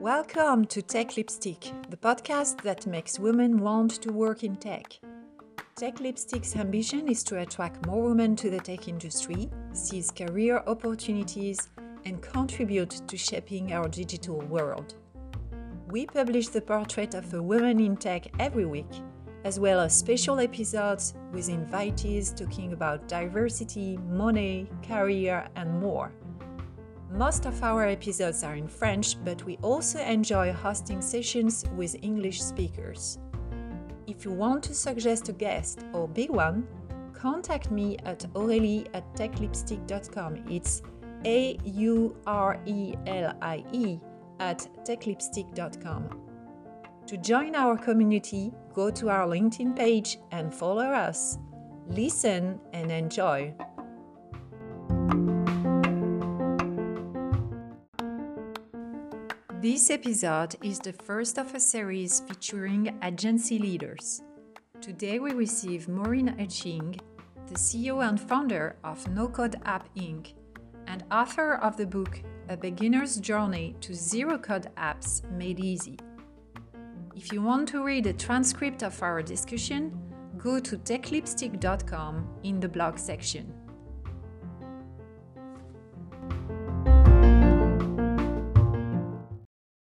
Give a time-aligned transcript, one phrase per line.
[0.00, 4.98] Welcome to Tech Lipstick, the podcast that makes women want to work in tech.
[5.76, 11.68] Tech Lipstick's ambition is to attract more women to the tech industry, seize career opportunities,
[12.04, 14.96] and contribute to shaping our digital world.
[15.86, 18.90] We publish the portrait of a woman in tech every week,
[19.44, 26.12] as well as special episodes with invitees talking about diversity, money, career, and more.
[27.10, 32.40] Most of our episodes are in French, but we also enjoy hosting sessions with English
[32.40, 33.18] speakers.
[34.06, 36.66] If you want to suggest a guest or big one,
[37.12, 40.44] contact me at aurelie at techlipstick.com.
[40.48, 40.82] It's
[41.24, 43.98] A U R E L I E
[44.38, 46.29] at techlipstick.com.
[47.10, 51.38] To join our community, go to our LinkedIn page and follow us.
[51.88, 53.52] Listen and enjoy.
[59.60, 64.22] This episode is the first of a series featuring agency leaders.
[64.80, 66.96] Today we receive Maureen Achieng,
[67.48, 70.34] the CEO and founder of No Code App Inc.,
[70.86, 75.98] and author of the book A Beginner's Journey to Zero Code Apps Made Easy.
[77.16, 79.92] If you want to read a transcript of our discussion,
[80.38, 83.52] go to techlipstick.com in the blog section.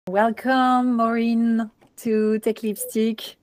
[0.06, 3.36] Welcome, Maureen, to Tech Lipstick.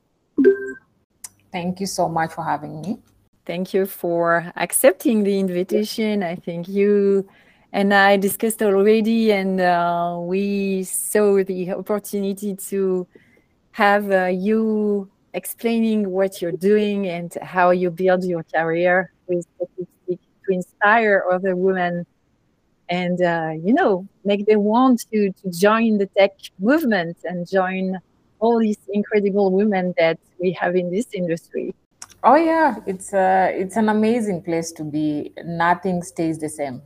[1.52, 3.00] Thank you so much for having me.
[3.48, 6.22] Thank you for accepting the invitation.
[6.22, 7.28] I think you
[7.74, 13.08] and I discussed already, and uh, we saw the opportunity to
[13.72, 19.46] have uh, you explaining what you're doing and how you build your career with
[20.08, 20.18] to
[20.50, 22.06] inspire other women
[22.90, 27.98] and uh, you know make them want to, to join the tech movement and join
[28.40, 31.74] all these incredible women that we have in this industry.
[32.24, 32.78] Oh yeah.
[32.86, 35.32] It's uh, it's an amazing place to be.
[35.46, 36.82] Nothing stays the same.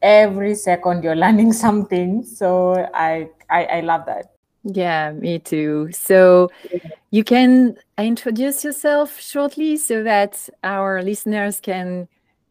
[0.00, 2.24] Every second you're learning something.
[2.24, 4.37] So i i, I love that
[4.72, 6.50] yeah me too so
[7.10, 12.06] you can introduce yourself shortly so that our listeners can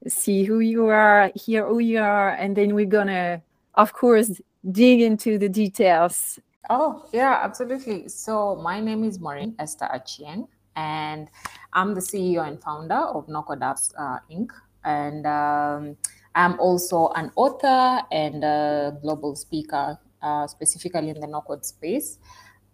[0.08, 3.42] see who you are, hear who you are, and then we're gonna,
[3.76, 4.42] of course,
[4.72, 6.40] dig into the details.
[6.70, 8.08] Oh, yeah, absolutely.
[8.10, 11.30] So my name is Maureen Esther Achieng, and
[11.74, 14.52] I'm the CEO and founder of No Code Apps uh, Inc.
[14.84, 15.98] And um,
[16.36, 22.20] I'm also an author and a global speaker, uh, specifically in the no code space.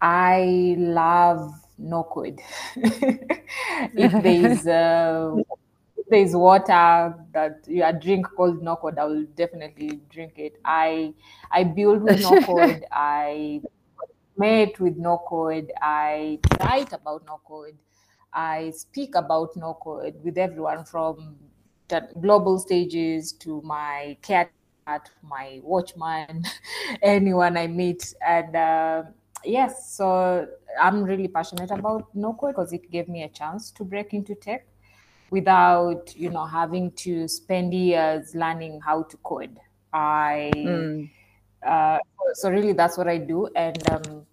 [0.02, 2.42] I love no code.
[2.76, 5.36] if there's uh,
[6.09, 10.59] there's water that you a drink called no code, I will definitely drink it.
[10.66, 11.14] I
[11.52, 12.86] I build with no code.
[12.92, 13.62] I
[14.38, 15.72] mate with no code.
[15.81, 17.78] I write about no code.
[18.34, 21.38] I speak about no code with everyone from
[21.88, 24.18] the global stages to my
[24.86, 26.46] cat, my watchman,
[27.02, 28.56] anyone I meet, and.
[28.56, 29.04] Uh,
[29.46, 30.48] yes, so
[30.82, 34.36] I'm really passionate about no code because it gave me a chance to break into
[34.36, 34.66] tech
[35.34, 39.58] without you know having to spend years learning how to code
[39.92, 41.10] i mm.
[41.66, 41.98] uh,
[42.34, 44.26] so really that's what i do and um,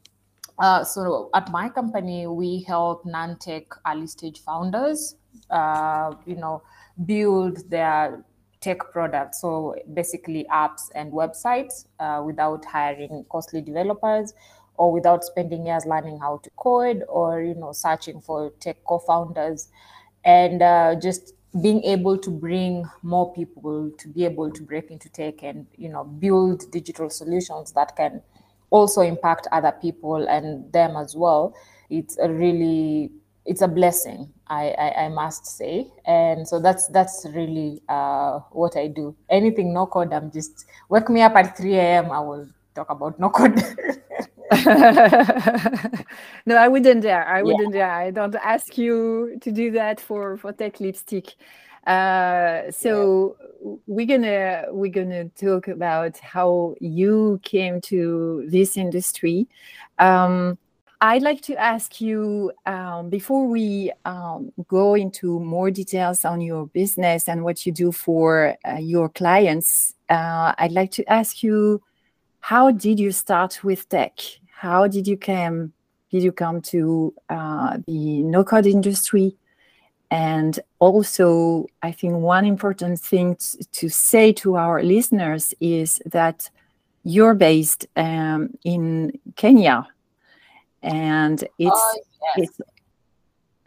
[0.58, 5.16] uh, so at my company we help non-tech early stage founders
[5.50, 6.62] uh, you know
[7.06, 8.22] build their
[8.60, 14.34] tech products so basically apps and websites uh, without hiring costly developers
[14.80, 19.68] or without spending years learning how to code or you know searching for tech co-founders.
[20.24, 25.10] And uh, just being able to bring more people to be able to break into
[25.10, 28.22] tech and you know build digital solutions that can
[28.70, 31.52] also impact other people and them as well
[31.90, 33.10] it's a really
[33.46, 38.76] it's a blessing I, I, I must say and so that's that's really uh, what
[38.76, 42.46] i do anything no code i'm just wake me up at 3 a.m i will
[42.74, 43.62] talk about no code
[44.66, 47.24] no, I wouldn't dare.
[47.24, 47.86] I wouldn't yeah.
[47.86, 47.92] dare.
[47.92, 51.36] I don't ask you to do that for for Tech Lipstick.
[51.86, 53.74] Uh, so yeah.
[53.86, 59.46] we're gonna we're gonna talk about how you came to this industry.
[60.00, 60.58] Um,
[61.02, 66.66] I'd like to ask you um, before we um, go into more details on your
[66.66, 69.94] business and what you do for uh, your clients.
[70.10, 71.80] Uh, I'd like to ask you
[72.40, 74.20] how did you start with tech?
[74.52, 75.72] How did you come?
[76.10, 79.36] Did you come to uh, the no code industry?
[80.10, 83.38] And also, I think one important thing
[83.72, 86.50] to say to our listeners is that
[87.04, 89.86] you're based um, in Kenya,
[90.82, 92.00] and it's, oh,
[92.36, 92.48] yes.
[92.48, 92.60] it's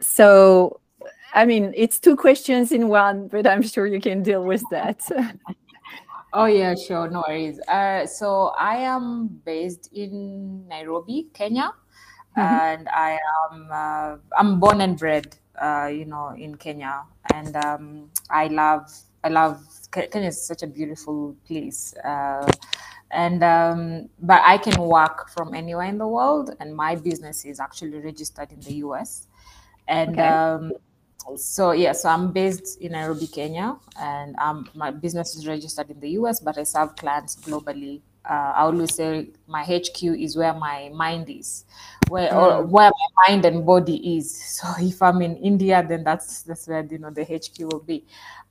[0.00, 0.80] so.
[1.34, 5.00] I mean, it's two questions in one, but I'm sure you can deal with that.
[6.32, 7.58] oh yeah, sure, no worries.
[7.66, 11.72] Uh, so I am based in Nairobi, Kenya,
[12.36, 12.40] mm-hmm.
[12.40, 13.18] and I
[13.50, 17.02] am uh, I'm born and bred uh, you know, in Kenya.
[17.32, 18.90] And um, I love,
[19.22, 21.94] I love Kenya is such a beautiful place.
[23.14, 27.60] And um, but I can work from anywhere in the world, and my business is
[27.60, 29.28] actually registered in the US.
[29.86, 30.28] And okay.
[30.28, 30.72] um,
[31.36, 36.00] so yeah, so I'm based in Nairobi, Kenya, and um, my business is registered in
[36.00, 40.54] the US, but I serve clients globally uh, I always say my HQ is where
[40.54, 41.64] my mind is,
[42.08, 42.68] where mm.
[42.68, 44.42] where my mind and body is.
[44.54, 48.04] So if I'm in India, then that's that's where you know the HQ will be.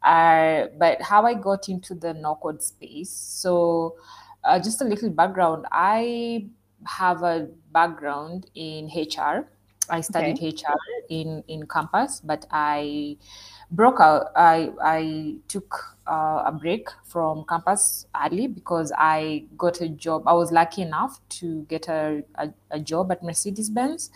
[0.04, 3.95] Uh, but how I got into the no code space, so
[4.44, 5.66] uh, just a little background.
[5.72, 6.48] I
[6.86, 9.48] have a background in HR.
[9.90, 10.50] I studied okay.
[10.50, 10.80] HR
[11.10, 13.18] in in campus, but I
[13.72, 14.31] broke out.
[14.36, 20.24] I I took uh, a break from campus early because I got a job.
[20.25, 24.10] I was lucky enough to get a, a, a job at Mercedes Benz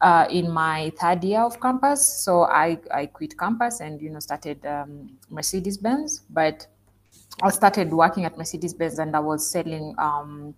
[0.00, 2.04] uh, in my third year of campus.
[2.06, 6.22] So I, I quit campus and you know started um, Mercedes Benz.
[6.30, 6.66] But
[7.42, 10.54] I started working at Mercedes Benz and I was selling um,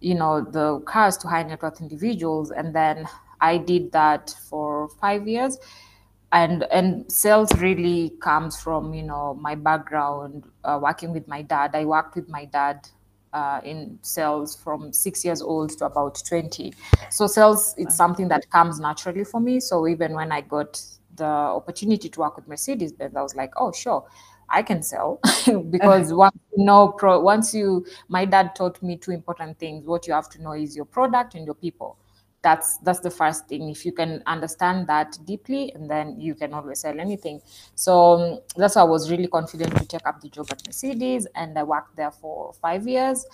[0.00, 2.50] you know the cars to high net worth individuals.
[2.50, 3.06] And then
[3.40, 5.58] I did that for five years.
[6.32, 11.70] And and sales really comes from you know my background uh, working with my dad.
[11.74, 12.88] I worked with my dad
[13.32, 16.72] uh, in sales from six years old to about 20
[17.10, 19.60] so sales it's something that comes naturally for me.
[19.60, 20.80] So even when i got
[21.16, 24.06] the opportunity to work with mercedes benz i was like oh sure
[24.50, 25.20] I can sell
[25.70, 29.86] because once you know pro, once you my dad taught me two important things.
[29.86, 31.98] What you have to know is your product and your people.
[32.42, 33.68] That's that's the first thing.
[33.68, 37.40] If you can understand that deeply and then you can always sell anything.
[37.74, 41.26] So um, that's why i was really confident to take up the job at mercedes
[41.34, 43.26] and i worked there for five years.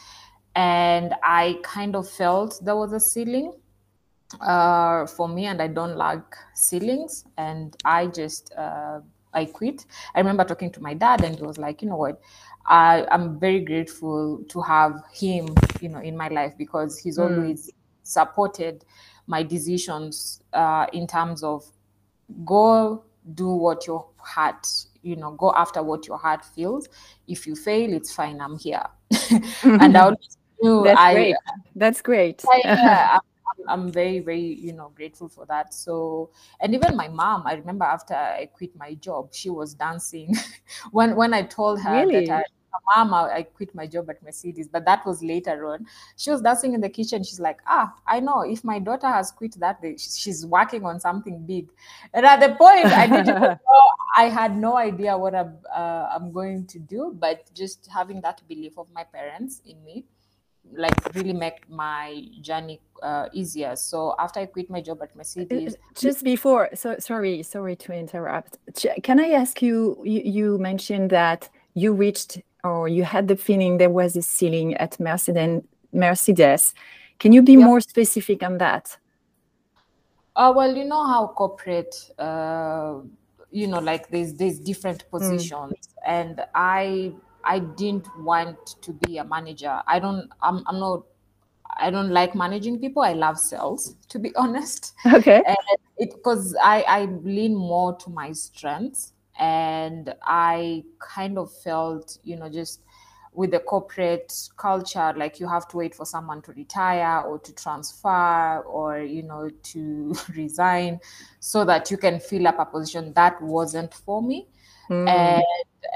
[0.56, 3.52] And i kind of felt there was a ceiling
[4.40, 7.24] uh, for me and i don't like ceilings.
[7.36, 9.00] And i just uh,
[9.34, 9.86] i quit.
[10.14, 12.20] I remember talking to my dad and he was like you know what?
[12.66, 15.48] I, i'm very grateful to have him
[15.82, 17.24] you know in my life because he's mm.
[17.24, 17.70] always
[18.04, 18.84] supported
[19.26, 21.64] my decisions uh, in terms of
[22.44, 23.04] go
[23.34, 24.66] do what your heart
[25.02, 26.88] you know go after what your heart feels.
[27.28, 28.84] If you fail it's fine i'm here.
[29.62, 30.10] And i
[30.62, 31.36] knew that's I, great.
[31.76, 32.44] That's great.
[32.48, 33.20] I'm,
[33.68, 36.30] I'm very very you know grateful for that so
[36.60, 40.34] and even my mom i remember after i quit my job she was dancing
[40.90, 42.26] when when i told her really?
[42.26, 45.86] that I, mom, I, I quit my job at Mercedes, but that was later on.
[46.16, 47.22] She was dancing in the kitchen.
[47.22, 51.00] She's like, ah, I know if my daughter has quit that day, she's working on
[51.00, 51.68] something big.
[52.12, 53.58] And at the point, I didn't know,
[54.16, 58.42] I had no idea what I'm, uh, I'm going to do, but just having that
[58.48, 60.04] belief of my parents in me
[60.72, 63.76] like really make my journey uh, easier.
[63.76, 68.58] So after I quit my job at Mercedes, just before, so sorry, sorry to interrupt.
[69.02, 70.00] Can I ask you?
[70.04, 74.74] You, you mentioned that you reached or you had the feeling there was a ceiling
[74.74, 75.62] at Mercedes.
[75.92, 76.74] Mercedes.
[77.18, 78.96] Can you be more specific on that?
[80.36, 82.96] Uh, well, you know how corporate, uh,
[83.52, 85.16] you know, like there's there's different hmm.
[85.16, 86.02] positions, mm.
[86.04, 87.12] and I
[87.44, 89.80] I didn't want to be a manager.
[89.86, 90.28] I don't.
[90.42, 91.04] I'm I'm not.
[91.76, 93.02] I don't like managing people.
[93.02, 94.94] I love sales, to be honest.
[95.06, 95.42] Okay.
[95.98, 102.36] It because I I lean more to my strengths and i kind of felt you
[102.36, 102.80] know just
[103.32, 107.52] with the corporate culture like you have to wait for someone to retire or to
[107.54, 111.00] transfer or you know to resign
[111.40, 114.46] so that you can fill up a position that wasn't for me
[114.88, 115.08] mm.
[115.08, 115.42] and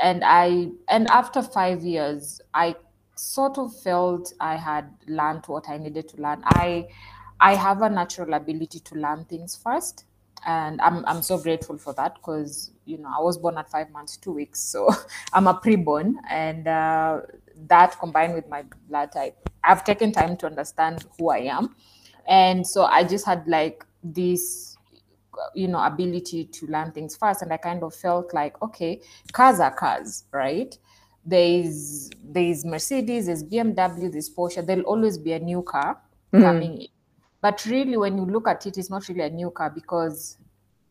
[0.03, 2.75] and i and after 5 years i
[3.15, 6.43] sort of felt i had learned what i needed to learn.
[6.45, 6.89] I
[7.41, 10.05] i have a natural ability to learn things first
[10.47, 13.91] and I'm I'm so grateful for that because you know I was born at five
[13.91, 14.89] months two weeks, so
[15.33, 17.21] I'm a preborn, and uh,
[17.67, 21.75] that combined with my blood type, I've taken time to understand who I am,
[22.27, 24.77] and so I just had like this
[25.55, 27.43] you know ability to learn things fast.
[27.43, 29.01] And i kind of felt like okay
[29.33, 30.77] cars are cars right?
[31.25, 34.65] There's there's mercedes there's bmw there's porsche.
[34.65, 36.01] There'll always be a new car
[36.33, 36.43] mm-hmm.
[36.45, 36.89] coming in.
[37.41, 40.39] But really, when you look at it, it's not really a new car because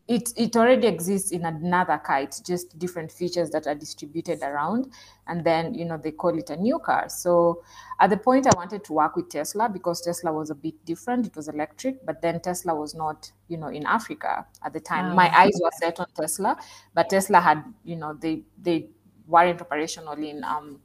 [0.08, 4.92] it it already exists in another car it's just different features that are distributed around
[5.28, 7.62] and then you know they call it a new car so
[8.00, 11.26] at the point i wanted to work with tesla because tesla was a bit different
[11.26, 15.12] it was electric but then tesla was not you know in africa at the time
[15.12, 15.16] oh.
[15.16, 16.58] my eyes were set on tesla
[16.94, 18.88] but tesla had you know they they
[19.28, 20.80] weren't operational in um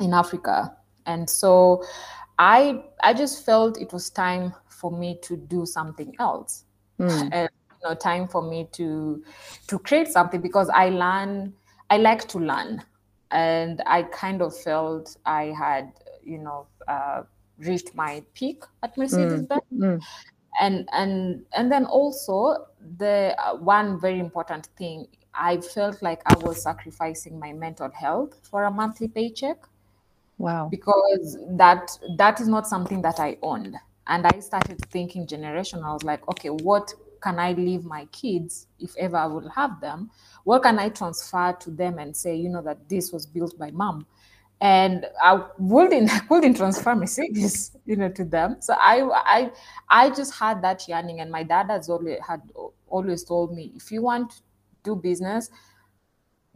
[0.00, 1.82] in africa and so
[2.38, 6.64] i i just felt it was time for me to do something else
[7.00, 7.28] mm.
[7.32, 7.48] and
[7.88, 9.22] know time for me to
[9.68, 11.52] to create something because I learn
[11.90, 12.82] I like to learn
[13.30, 15.92] and I kind of felt I had
[16.24, 17.22] you know uh,
[17.58, 19.62] reached my peak at Mercedes Benz.
[19.72, 19.80] Mm.
[19.80, 20.02] Mm.
[20.58, 22.66] And and and then also
[22.98, 28.38] the uh, one very important thing I felt like I was sacrificing my mental health
[28.42, 29.58] for a monthly paycheck.
[30.38, 30.68] Wow.
[30.70, 33.76] Because that that is not something that I owned.
[34.06, 35.84] And I started thinking generational.
[35.84, 39.80] I was like, okay, what can I leave my kids if ever I will have
[39.80, 40.10] them?
[40.44, 43.70] What can I transfer to them and say, you know, that this was built by
[43.70, 44.06] mom?
[44.60, 48.56] And I wouldn't I wouldn't transfer Mercedes, you know, to them.
[48.60, 49.52] So I I
[49.88, 52.40] I just had that yearning, and my dad has always had
[52.86, 54.36] always told me, if you want to
[54.84, 55.50] do business,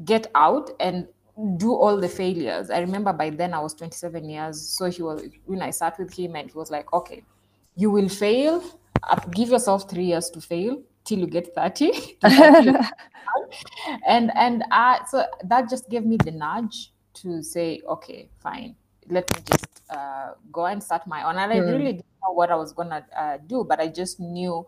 [0.05, 1.07] get out and
[1.57, 2.71] do all the failures.
[2.71, 4.61] I remember by then I was 27 years.
[4.61, 7.23] So he was when I sat with him and he was like, okay,
[7.77, 8.63] you will fail
[9.31, 12.19] give yourself three years to fail till you get 30
[14.07, 18.77] and and I, so that just gave me the nudge to say okay fine
[19.09, 21.67] let me just uh, go and start my own and i mm.
[21.67, 24.67] really didn't know what i was gonna uh, do but i just knew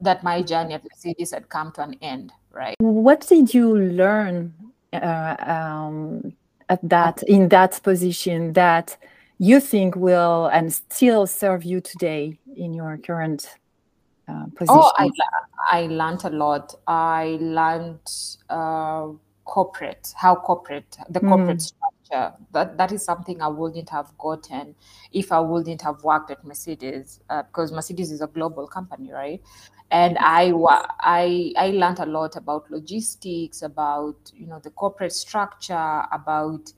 [0.00, 4.52] that my journey at mercedes had come to an end right what did you learn
[4.92, 6.32] uh, um,
[6.68, 8.96] at that in that position that
[9.38, 13.54] you think will and still serve you today in your current
[14.28, 14.80] uh, position?
[14.80, 15.10] Oh, I,
[15.70, 16.74] I learned a lot.
[16.86, 18.00] I learned
[18.48, 19.08] uh,
[19.44, 21.28] corporate, how corporate, the hmm.
[21.28, 21.62] corporate mm.
[21.62, 22.34] structure.
[22.52, 24.74] That that is something I wouldn't have gotten
[25.12, 29.40] if I wouldn't have worked at Mercedes, uh, because Mercedes is a global company, right?
[29.90, 30.52] And I
[31.00, 36.72] I I learned a lot about logistics, about you know the corporate structure, about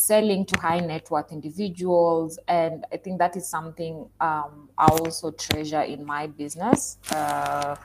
[0.00, 2.38] selling to high net worth individuals.
[2.48, 6.98] And I think that is something um, I also treasure in my business.
[7.10, 7.76] Uh,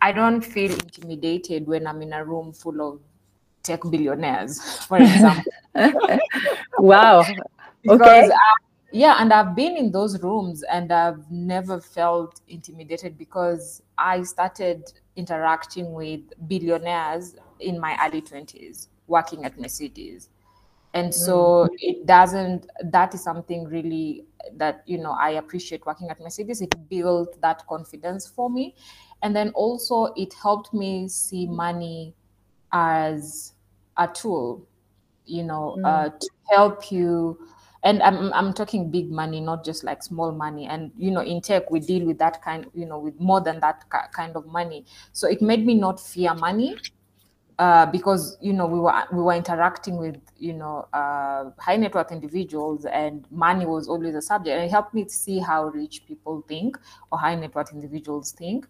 [0.00, 3.00] I don't feel intimidated when I'm in a room full of
[3.62, 5.52] tech billionaires, for example.
[6.78, 7.24] wow.
[7.82, 8.30] because okay.
[8.30, 8.54] I,
[8.92, 14.92] yeah, and I've been in those rooms and I've never felt intimidated because I started
[15.16, 20.28] interacting with billionaires in my early 20s, working at Mercedes
[20.94, 21.76] and so mm.
[21.78, 26.60] it doesn't that is something really that you know i appreciate working at mercedes.
[26.60, 28.74] It built that confidence for me.
[29.22, 32.14] And then also it helped me see money
[32.72, 33.54] as
[33.96, 34.66] a tool
[35.24, 35.86] you know mm.
[35.86, 37.38] uh, to help you.
[37.84, 40.66] And I'm, I'm talking big money not just like small money.
[40.66, 43.60] And you know in tech we deal with that kind you know with more than
[43.60, 44.84] that kind of money.
[45.12, 46.76] So it made me not fear money
[47.62, 51.94] uh, because you know we were we were interacting with you know uh, high net
[51.94, 54.54] worth individuals and money was always a subject.
[54.56, 56.76] And it helped me to see how rich people think
[57.12, 58.66] or high net worth individuals think.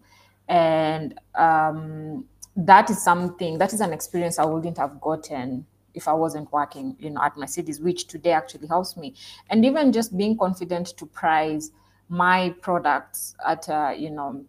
[0.47, 6.13] And um, that is something that is an experience i wouldn't have gotten if i
[6.13, 9.15] wasn't working you know at mercedes which today actually helps me.
[9.49, 11.71] And even just being confident to price
[12.09, 14.45] my products at a, you know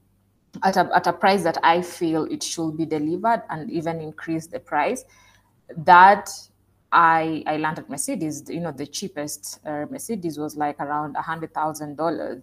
[0.62, 4.46] at a, at a price that I feel it should be delivered and even increase
[4.46, 5.04] the price.
[5.76, 6.30] That
[6.92, 8.44] I I landed Mercedes.
[8.48, 12.42] You know, the cheapest uh, Mercedes was like around a hundred thousand dollars,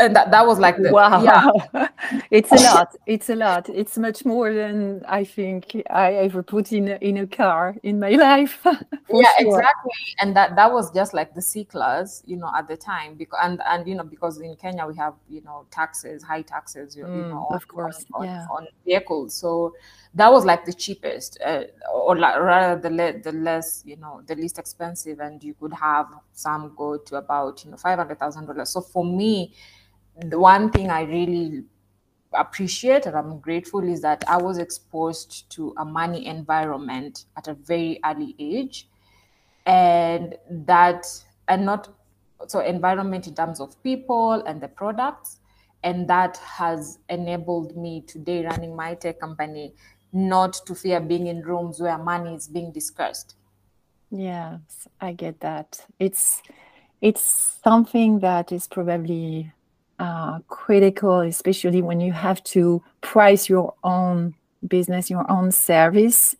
[0.00, 1.22] and that, that was like the, wow.
[1.22, 1.88] yeah.
[2.30, 2.94] it's a lot.
[3.06, 3.68] It's a lot.
[3.68, 7.98] It's much more than i think i ever put in a, in a car in
[7.98, 9.58] my life yeah sure.
[9.58, 9.92] exactly.
[10.20, 13.40] And that that was just like the c class you know at the time because
[13.42, 17.04] and and you know because in kenya we have you know taxes high taxes you,
[17.04, 18.04] mm, you know of course.
[18.14, 18.46] on, yeah.
[18.50, 19.34] on, vehicles.
[19.34, 19.74] So
[20.14, 24.22] that was like the cheapest uh, or like rather the, le- the less you know
[24.26, 28.80] the least expensive and you could have some go to about you know $500000 so
[28.80, 29.52] for me
[30.20, 31.64] the one thing I really
[32.32, 37.54] appreciate and I'm grateful is that I was exposed to a money environment at a
[37.54, 38.88] very early age.
[39.66, 41.06] And that,
[41.48, 41.88] and not
[42.46, 45.40] so environment in terms of people and the products.
[45.82, 49.74] And that has enabled me today running my tech company
[50.12, 53.36] not to fear being in rooms where money is being discussed.
[54.10, 55.84] Yes, I get that.
[55.98, 56.42] It's
[57.00, 59.52] it's something that is probably
[59.98, 64.34] uh, critical, especially when you have to price your own
[64.66, 66.36] business, your own service.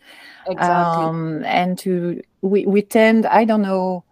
[0.46, 1.04] Exactly.
[1.04, 4.04] Um, and to we, we tend, I don't know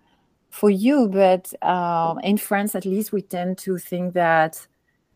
[0.51, 4.67] for you, but um, in France at least, we tend to think that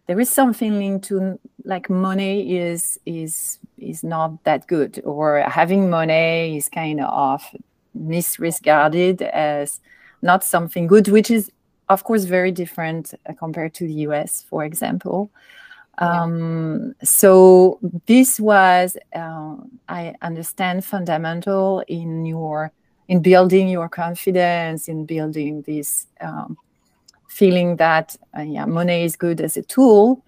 [0.07, 5.91] there is something linked to like money is is is not that good, or having
[5.91, 7.43] money is kind of
[7.95, 9.81] misregarded as
[10.23, 11.51] not something good, which is
[11.89, 15.31] of course very different uh, compared to the US, for example.
[15.99, 19.57] Um, so this was, uh,
[19.89, 22.73] I understand, fundamental in your
[23.09, 26.59] in building your confidence, in building this um,
[27.29, 30.23] feeling that uh, yeah, money is good as a tool.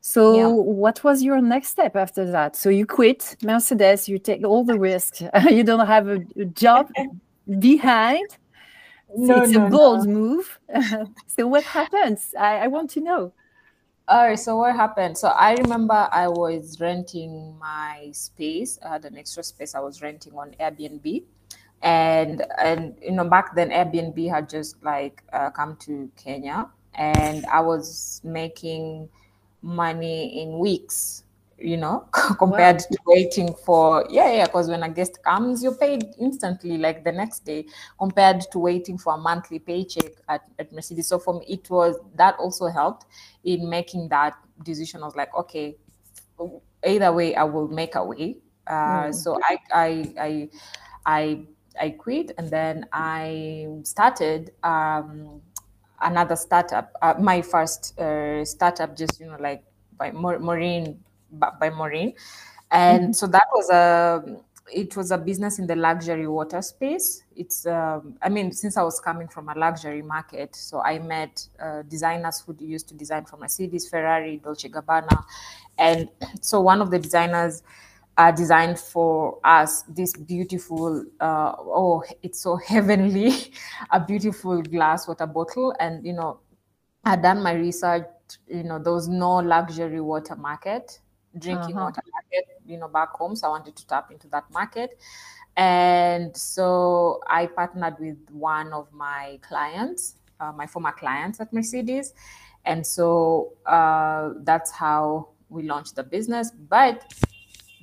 [0.00, 0.46] So yeah.
[0.46, 2.56] what was your next step after that?
[2.56, 5.22] So you quit Mercedes, you take all the risks.
[5.50, 6.90] you don't have a, a job
[7.58, 8.28] behind.
[9.16, 10.14] No, it's no, a bold no.
[10.14, 10.58] move.
[11.26, 12.34] so what happens?
[12.38, 13.32] I, I want to know.
[14.08, 14.38] All right.
[14.38, 15.16] So what happened?
[15.16, 18.78] So I remember I was renting my space.
[18.84, 21.22] I had an extra space I was renting on Airbnb,
[21.82, 27.46] and and you know back then Airbnb had just like uh, come to Kenya, and
[27.46, 29.08] I was making
[29.62, 31.24] money in weeks
[31.60, 32.06] you know,
[32.38, 32.86] compared wow.
[32.90, 37.12] to waiting for yeah, yeah, because when a guest comes, you're paid instantly, like the
[37.12, 37.66] next day,
[37.98, 41.08] compared to waiting for a monthly paycheck at, at Mercedes.
[41.08, 43.06] So for me, it was that also helped
[43.44, 45.02] in making that decision.
[45.02, 45.76] I was like, okay,
[46.86, 48.36] either way, I will make a way.
[48.66, 49.14] Uh, mm.
[49.14, 50.48] So I, I, I,
[51.06, 51.40] I,
[51.80, 54.52] I quit, and then I started.
[54.62, 55.42] Um,
[56.02, 59.62] another startup uh, my first uh, startup just you know like
[59.98, 60.98] by Maureen
[61.32, 62.14] by Maureen.
[62.70, 63.12] And mm-hmm.
[63.12, 64.40] so that was a
[64.72, 67.24] it was a business in the luxury water space.
[67.34, 71.46] It's um, I mean since I was coming from a luxury market, so I met
[71.60, 75.24] uh, designers who used to design for Mercedes, Ferrari, Dolce Gabbana,
[75.78, 76.08] and
[76.40, 77.62] so one of the designers
[78.16, 83.32] uh, designed for us this beautiful uh, oh it's so heavenly
[83.90, 86.38] a beautiful glass water bottle and you know
[87.04, 88.04] i'd done my research
[88.46, 91.00] you know there was no luxury water market
[91.38, 91.86] drinking uh-huh.
[91.86, 93.36] water market, you know, back home.
[93.36, 94.98] So I wanted to tap into that market.
[95.56, 102.14] And so I partnered with one of my clients, uh, my former clients at Mercedes.
[102.64, 106.50] And so uh, that's how we launched the business.
[106.50, 107.12] But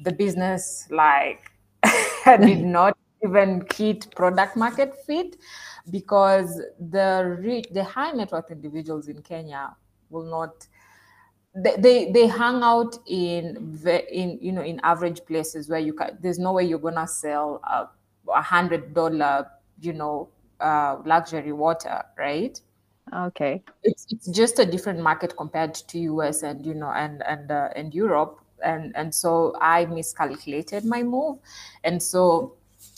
[0.03, 1.51] the business, like,
[2.25, 5.37] did not even hit product market fit
[5.89, 9.75] because the rich, the high net worth individuals in Kenya
[10.09, 10.67] will not
[11.63, 13.77] they, they hang out in
[14.11, 17.59] in you know in average places where you can there's no way you're gonna sell
[17.63, 17.87] a,
[18.31, 19.47] a hundred dollar
[19.81, 22.59] you know uh, luxury water right?
[23.13, 23.63] Okay.
[23.83, 27.69] It's, it's just a different market compared to us and you know and and uh,
[27.75, 28.39] and europe.
[28.63, 31.37] And and so i miscalculated my move.
[31.83, 32.55] And so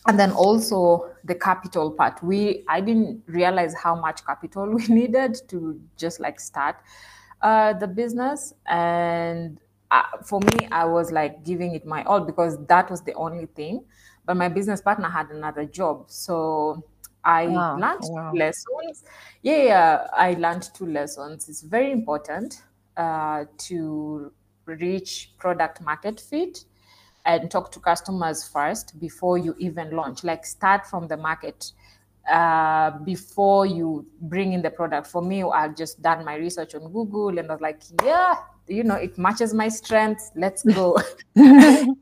[0.08, 2.24] and then also the capital part.
[2.24, 6.78] We i didn't realize how much capital we needed to just like start
[7.42, 9.60] uh, the business and
[9.92, 13.46] uh, for me i was like giving it my all because that was the only
[13.48, 13.84] thing
[14.26, 16.84] but my business partner had another job so
[17.24, 17.78] i wow.
[17.78, 18.32] learned wow.
[18.34, 19.04] lessons
[19.42, 22.64] yeah, yeah i learned two lessons it's very important
[22.98, 24.32] uh, to
[24.66, 26.66] reach product market fit
[27.26, 31.72] and talk to customers first before you even launch like start from the market
[32.30, 35.08] uh, before you bring in the product.
[35.08, 38.36] For me, I've just done my research on Google and I was like, yeah,
[38.68, 40.32] you know, it matches my strengths.
[40.36, 40.98] Let's go.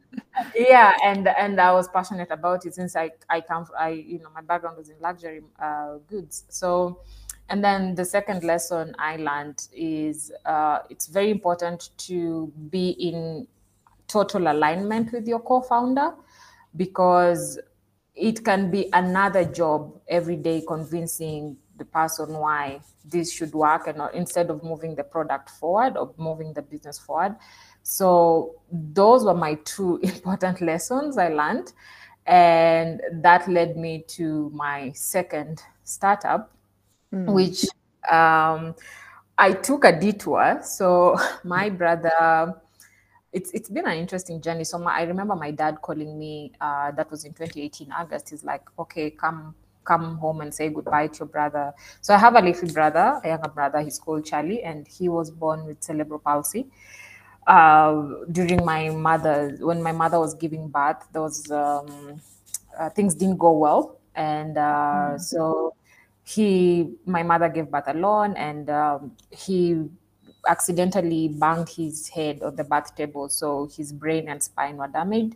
[0.55, 4.29] yeah, and and I was passionate about it since I I come I you know
[4.33, 6.45] my background was in luxury uh, goods.
[6.49, 7.01] So,
[7.49, 13.47] and then the second lesson I learned is uh, it's very important to be in
[14.07, 16.13] total alignment with your co-founder
[16.75, 17.59] because
[18.17, 23.99] it can be another job every day convincing the person why this should work and
[23.99, 27.35] not, instead of moving the product forward or moving the business forward.
[27.83, 31.73] So those were my two important lessons i learned.
[32.25, 36.51] And that led me to my second startup
[37.13, 37.31] mm.
[37.31, 37.63] which
[38.11, 38.75] um,
[39.37, 40.59] i took a detour.
[40.63, 42.55] So my brother
[43.33, 44.63] it's it's been an interesting journey.
[44.63, 46.51] So my, I remember my dad calling me.
[46.61, 48.29] Uh, that was in 2018 August.
[48.29, 52.35] He's like, "Okay, come come home and say goodbye to your brother." So I have
[52.35, 53.81] a little brother, a younger brother.
[53.81, 56.67] He's called Charlie, and he was born with cerebral palsy.
[57.45, 62.21] Uh, during my mother, when my mother was giving birth, there was um,
[62.77, 65.21] uh, things didn't go well, and uh, mm.
[65.21, 65.73] so
[66.23, 69.85] he, my mother gave birth alone, and um, he
[70.47, 75.35] accidentally banged his head on the bath table, so his brain and spine were damaged.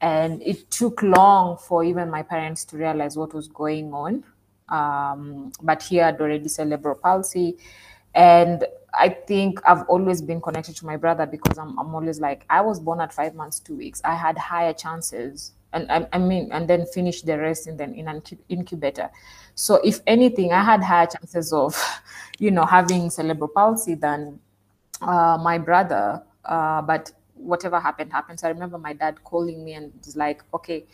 [0.00, 4.24] And it took long for even my parents to realize what was going on.
[4.68, 7.56] Um, but he had already cerebral palsy.
[8.14, 8.66] And
[8.98, 12.60] I think I've always been connected to my brother because I'm, I'm always like, I
[12.62, 14.00] was born at five months, two weeks.
[14.04, 15.52] I had higher chances.
[15.72, 19.10] And I, I mean, and then finish the rest in, then in an incubator.
[19.54, 21.82] So if anything, I had higher chances of,
[22.38, 24.40] you know, having cerebral palsy than
[25.02, 26.22] uh, my brother.
[26.44, 28.40] Uh, but whatever happened, happened.
[28.40, 30.86] So I remember my dad calling me and was like, okay,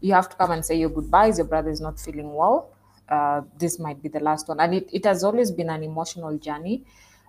[0.00, 1.38] you have to come and say your goodbyes.
[1.38, 2.70] Your brother is not feeling well.
[3.08, 4.60] Uh, this might be the last one.
[4.60, 6.84] And it, it has always been an emotional journey.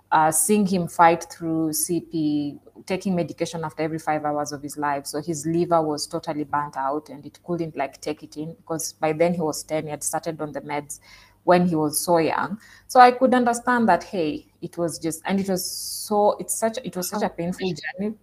[0.10, 5.06] Uh, seeing him fight through CP, taking medication after every five hours of his life.
[5.06, 8.94] So his liver was totally burnt out and it couldn't like take it in because
[8.94, 11.02] by then he was 10, he had started on the meds
[11.48, 12.60] when he was so young.
[12.88, 16.78] So I could understand that, hey, it was just, and it was so, it's such,
[16.84, 18.16] it was such a painful journey.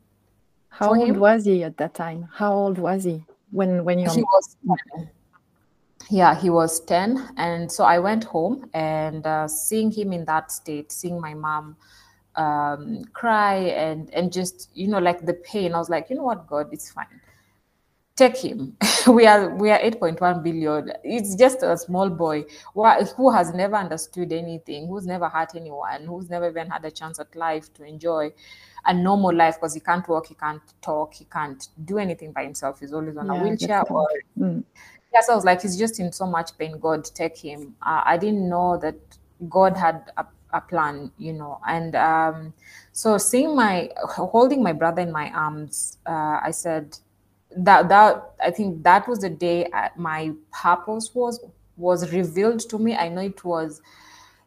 [0.68, 1.18] How old him.
[1.20, 2.28] was he at that time?
[2.30, 4.56] How old was he when, when you He was
[6.10, 10.52] yeah he was 10 and so i went home and uh, seeing him in that
[10.52, 11.76] state seeing my mom
[12.37, 16.24] um, cry and and just you know like the pain i was like you know
[16.24, 17.06] what god it's fine
[18.16, 18.77] take him
[19.09, 24.33] we are we are 8.1 billion it's just a small boy who has never understood
[24.33, 28.33] anything who's never hurt anyone who's never even had a chance at life to enjoy
[28.87, 32.44] a normal life because he can't walk he can't talk he can't do anything by
[32.44, 34.62] himself he's always on yeah, a wheelchair or mm
[35.14, 36.79] yes, I was like, he's just in so much pain.
[36.79, 37.77] God, take him.
[37.81, 38.96] Uh, I didn't know that
[39.48, 41.61] God had a, a plan, you know.
[41.66, 42.53] And um,
[42.92, 46.98] so seeing my holding my brother in my arms, uh, I said
[47.57, 51.40] that that I think that was the day my purpose was
[51.77, 52.95] was revealed to me.
[52.95, 53.81] I know it was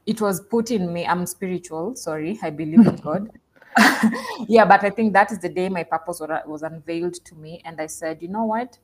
[0.05, 1.05] it was put in me.
[1.05, 1.95] I'm spiritual.
[1.95, 3.29] Sorry, I believe in God.
[4.47, 7.61] yeah, but I think that is the day my purpose was, was unveiled to me,
[7.63, 8.77] and I said, you know what?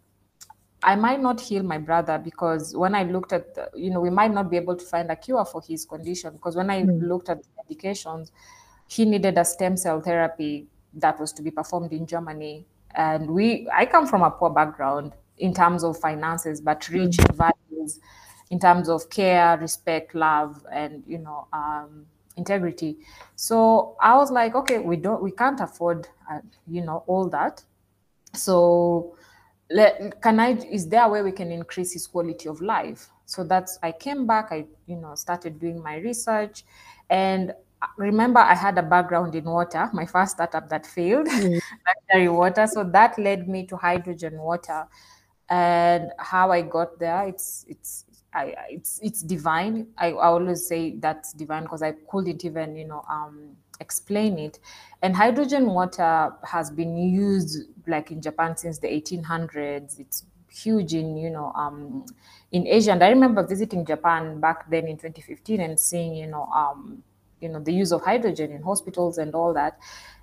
[0.84, 4.10] I might not heal my brother because when I looked at, the, you know, we
[4.10, 7.08] might not be able to find a cure for his condition because when I mm.
[7.08, 8.32] looked at the medications,
[8.88, 12.66] he needed a stem cell therapy that was to be performed in Germany.
[12.96, 17.30] And we, I come from a poor background in terms of finances, but rich mm.
[17.30, 18.00] in values
[18.54, 22.06] in terms of care, respect, love, and you know, um,
[22.38, 22.98] integrity.
[23.36, 27.64] So I was like, okay, we don't, we can't afford, uh, you know, all that.
[28.34, 29.16] So
[29.72, 33.10] let, can I, is there a way we can increase his quality of life?
[33.26, 36.64] So that's, I came back, I, you know, started doing my research
[37.10, 37.54] and
[37.98, 41.60] remember I had a background in water, my first startup that failed, mm.
[42.32, 42.68] water.
[42.68, 44.88] So that led me to hydrogen water
[45.50, 47.28] and how I got there.
[47.28, 49.88] It's, it's, I, it's, it's divine.
[49.98, 54.60] I, I always say that's divine because I couldn't even, you know, um, explain it.
[55.02, 60.00] And hydrogen water has been used like in Japan since the 1800s.
[60.00, 62.06] It's huge in you know um,
[62.52, 62.92] in Asia.
[62.92, 67.04] And I remember visiting Japan back then in 2015 and seeing you know um,
[67.44, 69.78] you know the use of hydrogen in hospitals and all that.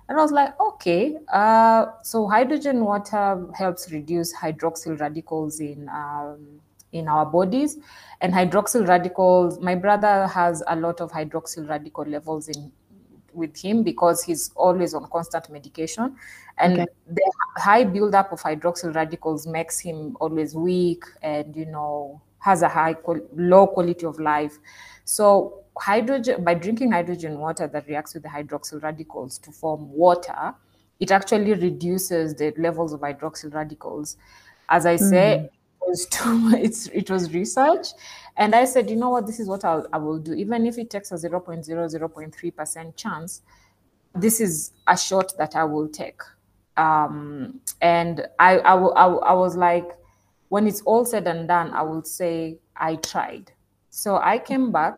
[0.09, 6.59] And I was like, okay, uh, so hydrogen water helps reduce hydroxyl radicals in um,
[6.91, 7.77] in our bodies.
[8.19, 12.71] And hydroxyl radicals, my brother has a lot of hydroxyl radical levels in
[13.33, 16.15] with him because he's always on constant medication
[16.57, 16.85] and okay.
[17.07, 22.67] the high buildup of hydroxyl radicals makes him always weak and you know has a
[22.69, 22.95] high
[23.35, 24.57] low quality of life
[25.05, 30.53] so hydrogen by drinking hydrogen water that reacts with the hydroxyl radicals to form water
[30.99, 34.17] it actually reduces the levels of hydroxyl radicals
[34.69, 35.45] as i say mm.
[35.45, 35.51] it
[35.87, 37.87] was too it's it was research
[38.37, 40.33] and I said, you know what, this is what I'll, I will do.
[40.33, 43.41] Even if it takes a 0 0.0, 0.3% chance,
[44.15, 46.21] this is a shot that I will take.
[46.77, 49.87] Um, and I, I, I, I was like,
[50.49, 53.51] when it's all said and done, I will say I tried.
[53.89, 54.95] So I came back,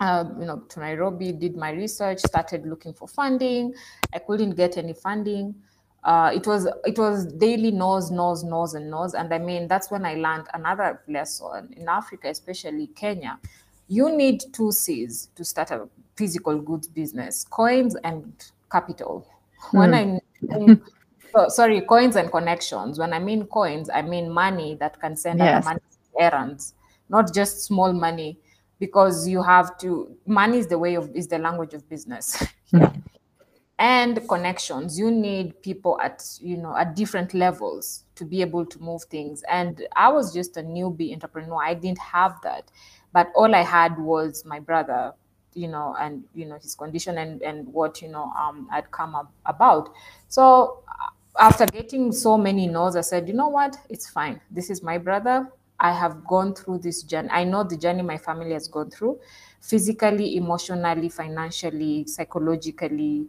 [0.00, 3.74] uh, you know, to Nairobi, did my research, started looking for funding.
[4.14, 5.54] I couldn't get any funding
[6.04, 9.90] uh, it was it was daily nose nose nose and nose and i mean that's
[9.90, 13.38] when i learned another lesson in africa especially kenya
[13.88, 19.26] you need two c's to start a physical goods business coins and capital
[19.72, 20.80] when mm.
[20.80, 20.80] i
[21.34, 25.40] oh, sorry coins and connections when i mean coins i mean money that can send
[25.40, 25.64] yes.
[25.64, 25.80] money
[26.18, 26.74] errands
[27.08, 28.38] not just small money
[28.78, 32.42] because you have to money is the way of is the language of business.
[32.70, 32.92] Yeah.
[33.78, 34.98] And connections.
[34.98, 39.42] You need people at you know at different levels to be able to move things.
[39.48, 41.62] And i was just a newbie entrepreneur.
[41.62, 42.70] I didn't have that.
[43.12, 45.14] But all i had was my brother
[45.54, 49.14] you know and you know his condition and and what you know um had come
[49.14, 49.94] up about.
[50.28, 50.82] So
[51.38, 53.76] after getting so many no's i said you know what?
[53.88, 54.40] It's fine.
[54.50, 55.48] This is my brother
[55.80, 57.28] i have gone through this journey.
[57.30, 59.20] I know the journey my family has gone through
[59.60, 63.26] physically emotionally financially psychologically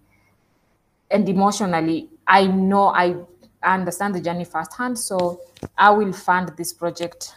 [1.12, 2.10] and emotionally.
[2.28, 3.16] I know i
[3.64, 5.42] understand the journey firsthand so
[5.78, 7.34] i will fund this project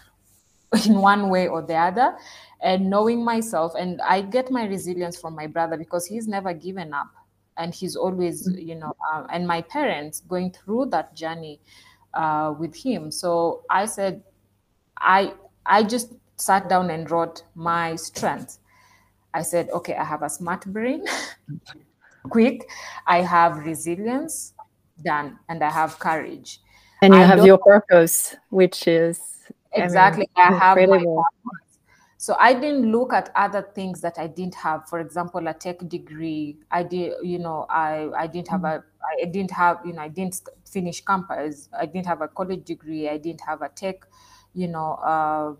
[0.87, 2.17] in one way or the other.
[2.61, 6.95] And knowing myself and i get my resilience from my brother because he's never given
[6.95, 7.09] up
[7.57, 8.69] and he's always mm-hmm.
[8.69, 11.61] you know uh, and my parents going through that journey
[12.15, 13.11] uh, with him.
[13.11, 14.23] So i said
[15.03, 15.33] i
[15.67, 18.59] i just sat down and wrote my strength
[19.35, 21.05] i said okay i have a smart brain
[22.31, 22.69] quick
[23.07, 24.55] i have resilience
[25.05, 26.61] done and i have courage
[27.03, 29.21] and you I have your purpose which is
[29.73, 31.23] exactly I, mean, I have my
[32.23, 34.89] so I didn't look at other things that I didn't have.
[34.89, 36.57] For example, a tech degree.
[36.71, 39.19] I did, you know, I I didn't have mm-hmm.
[39.19, 41.69] a, I didn't have, you know, I didn't finish campus.
[41.77, 43.09] I didn't have a college degree.
[43.09, 44.07] I didn't have a tech,
[44.55, 45.55] you know, uh,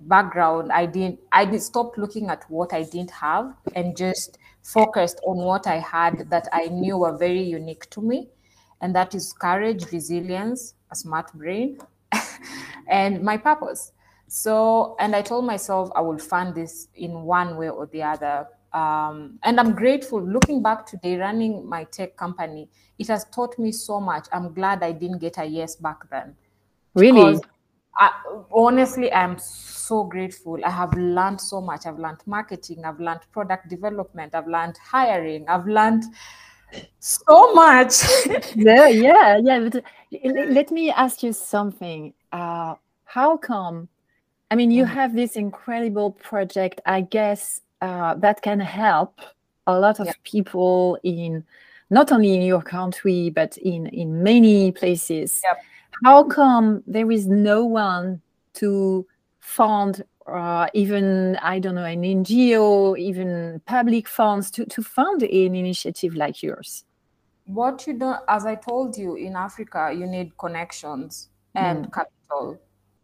[0.00, 0.72] background.
[0.72, 1.20] I didn't.
[1.32, 5.78] I did stop looking at what I didn't have and just focused on what I
[5.78, 8.28] had that I knew were very unique to me,
[8.80, 11.78] and that is courage, resilience, a smart brain,
[12.88, 13.92] and my purpose.
[14.28, 18.46] So, and I told myself I will fund this in one way or the other.
[18.74, 20.22] Um, and I'm grateful.
[20.22, 24.28] Looking back today, running my tech company, it has taught me so much.
[24.30, 26.36] I'm glad I didn't get a yes back then.
[26.94, 27.40] Really?
[27.98, 28.12] I,
[28.52, 30.58] honestly, I'm so grateful.
[30.64, 31.86] I have learned so much.
[31.86, 36.04] I've learned marketing, I've learned product development, I've learned hiring, I've learned
[37.00, 38.02] so much.
[38.54, 39.68] yeah, yeah, yeah.
[39.68, 39.82] But
[40.24, 42.12] let me ask you something.
[42.32, 43.88] Uh, how come
[44.50, 44.88] I mean, you mm.
[44.88, 49.20] have this incredible project, I guess, uh, that can help
[49.66, 50.12] a lot of yeah.
[50.24, 51.44] people in
[51.90, 55.40] not only in your country but in in many places.
[55.44, 55.62] Yep.
[56.04, 58.20] How come there is no one
[58.54, 59.06] to
[59.40, 65.54] fund uh, even I don't know an NGO, even public funds to to fund an
[65.54, 66.84] initiative like yours?
[67.46, 71.92] What you do, as I told you, in Africa, you need connections and mm.
[71.92, 72.60] capital.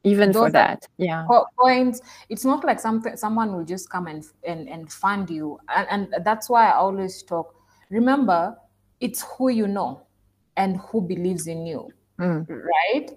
[0.06, 1.26] Even Those for that yeah.
[1.58, 2.02] points.
[2.28, 5.58] It's not like something someone will just come and and, and fund you.
[5.74, 7.54] And, and that's why i always talk
[7.88, 8.56] remember
[9.00, 10.02] it's who you know
[10.56, 12.46] and who believes in you mm.
[12.48, 13.10] right?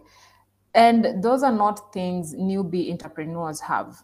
[0.73, 4.03] And those are not things newbie entrepreneurs have.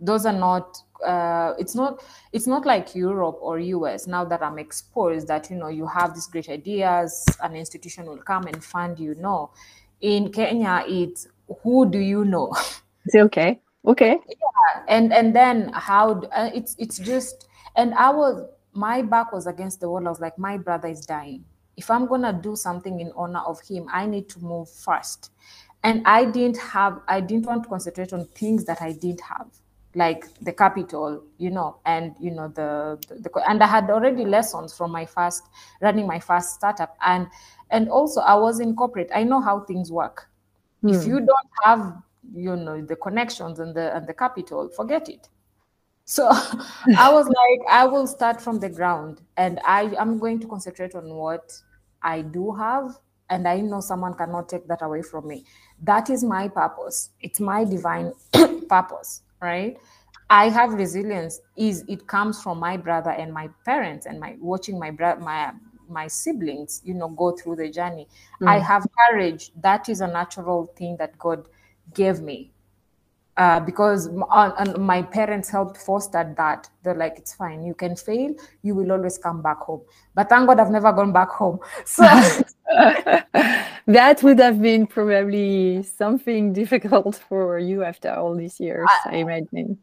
[0.00, 4.58] Those are not uh, it's not it's not like europe or us now that i'm
[4.58, 8.98] exposed that you know you have these great ideas an institution will come and fund
[8.98, 9.14] you.
[9.16, 9.50] No.
[10.00, 11.28] In kenya it's
[11.62, 12.52] who do you know?
[13.06, 13.60] It's okay?
[13.86, 14.16] Okay.
[14.26, 14.82] Yeah.
[14.88, 19.80] And and then how uh, it's it's just and i was my back was against
[19.80, 20.06] the wall.
[20.06, 21.44] I was like my brother is dying
[21.76, 25.32] if i'm gonna do something in honor of him i need to move first
[25.82, 29.46] and i didn't have i didn't want to concentrate on things that i didn't have
[29.96, 34.24] like the capital you know and you know the, the, the and i had already
[34.24, 35.44] lessons from my first
[35.80, 37.28] running my first startup and
[37.70, 40.28] and also i was in corporate i know how things work
[40.84, 41.10] if hmm.
[41.10, 42.02] you don't have,
[42.34, 45.28] you know, the connections and the and the capital, forget it.
[46.04, 46.28] So
[46.98, 50.94] I was like, I will start from the ground and I I'm going to concentrate
[50.94, 51.52] on what
[52.02, 52.98] I do have.
[53.30, 55.44] And I know someone cannot take that away from me.
[55.82, 57.10] That is my purpose.
[57.20, 58.12] It's my divine
[58.68, 59.78] purpose, right?
[60.30, 64.78] I have resilience is it comes from my brother and my parents and my watching
[64.78, 65.52] my brother my
[65.88, 68.08] my siblings you know go through the journey
[68.40, 68.48] mm.
[68.48, 71.46] i have courage that is a natural thing that god
[71.92, 72.53] gave me
[73.36, 76.68] uh, because uh, my parents helped foster that.
[76.82, 79.82] They're like it's fine you can fail you will always come back home.
[80.14, 81.58] But thank god i've never gone back home.
[81.86, 82.04] So
[83.86, 89.16] that would have been probably something difficult for you after all these years i, I
[89.16, 89.78] imagine.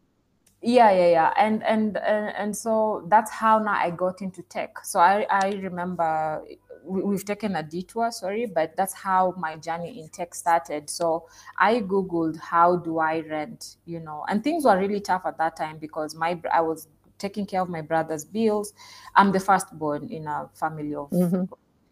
[0.62, 1.34] Yeah yeah yeah.
[1.38, 4.86] And, and and and so that's how now i got into tech.
[4.86, 6.44] So i i remember
[6.84, 10.90] we've taken a detour sorry but that's how my journey in tech started.
[10.90, 14.26] So i googled how do i rent you know?
[14.30, 16.88] And things were really tough at that time because my i was
[17.22, 18.74] taking care of my brother's bills.
[19.16, 21.44] I'm the firstborn in a family of mm-hmm.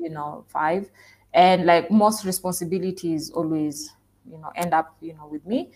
[0.04, 0.90] you know five.
[1.34, 3.94] And like most responsibilities always
[4.30, 5.72] you know end up you know with me.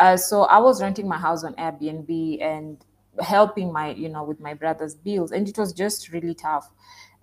[0.00, 2.84] Uh, so I was renting my house on Airbnb and
[3.20, 6.68] helping my, you know, with my brother's bills, and it was just really tough.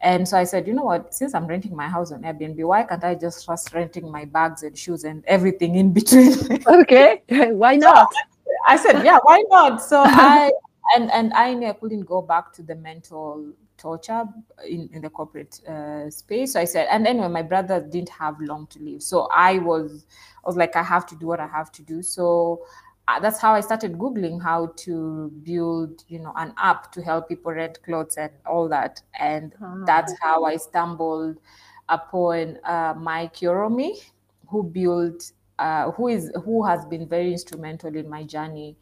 [0.01, 1.13] And so I said, you know what?
[1.13, 4.63] Since I'm renting my house on Airbnb, why can't I just trust renting my bags
[4.63, 6.33] and shoes and everything in between?
[6.67, 8.11] okay, why not?
[8.11, 8.19] So
[8.67, 9.81] I said, yeah, why not?
[9.81, 10.51] So I
[10.95, 14.25] and and I knew I couldn't go back to the mental torture
[14.67, 16.53] in, in the corporate uh, space.
[16.53, 20.05] So I said, and anyway, my brother didn't have long to live, so I was
[20.43, 22.01] I was like, I have to do what I have to do.
[22.01, 22.65] So
[23.21, 27.51] that's how I started googling how to build, you know, an app to help people
[27.51, 29.83] rent clothes and all that, and oh.
[29.85, 31.37] that's how I stumbled
[31.89, 34.01] upon uh, Mike Yoromi,
[34.47, 38.77] who built, uh, who is who has been very instrumental in my journey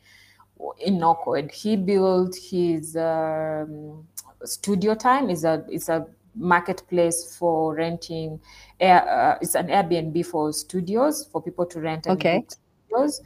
[0.79, 1.51] in NoCode.
[1.51, 4.05] He built his um,
[4.43, 6.05] studio time is a it's a
[6.36, 8.39] marketplace for renting
[8.79, 13.21] air, uh, it's an airbnb for studios for people to rent and okay studios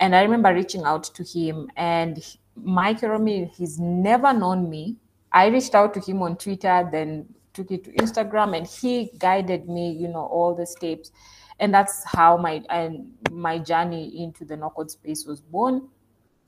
[0.00, 4.96] and i remember reaching out to him and mike Romi, he's never known me.
[5.32, 9.68] I reached out to him on twitter then took it to instagram and he guided
[9.68, 11.10] me you know all the steps.
[11.58, 15.88] And that's how my and my journey into the NoCode space was born.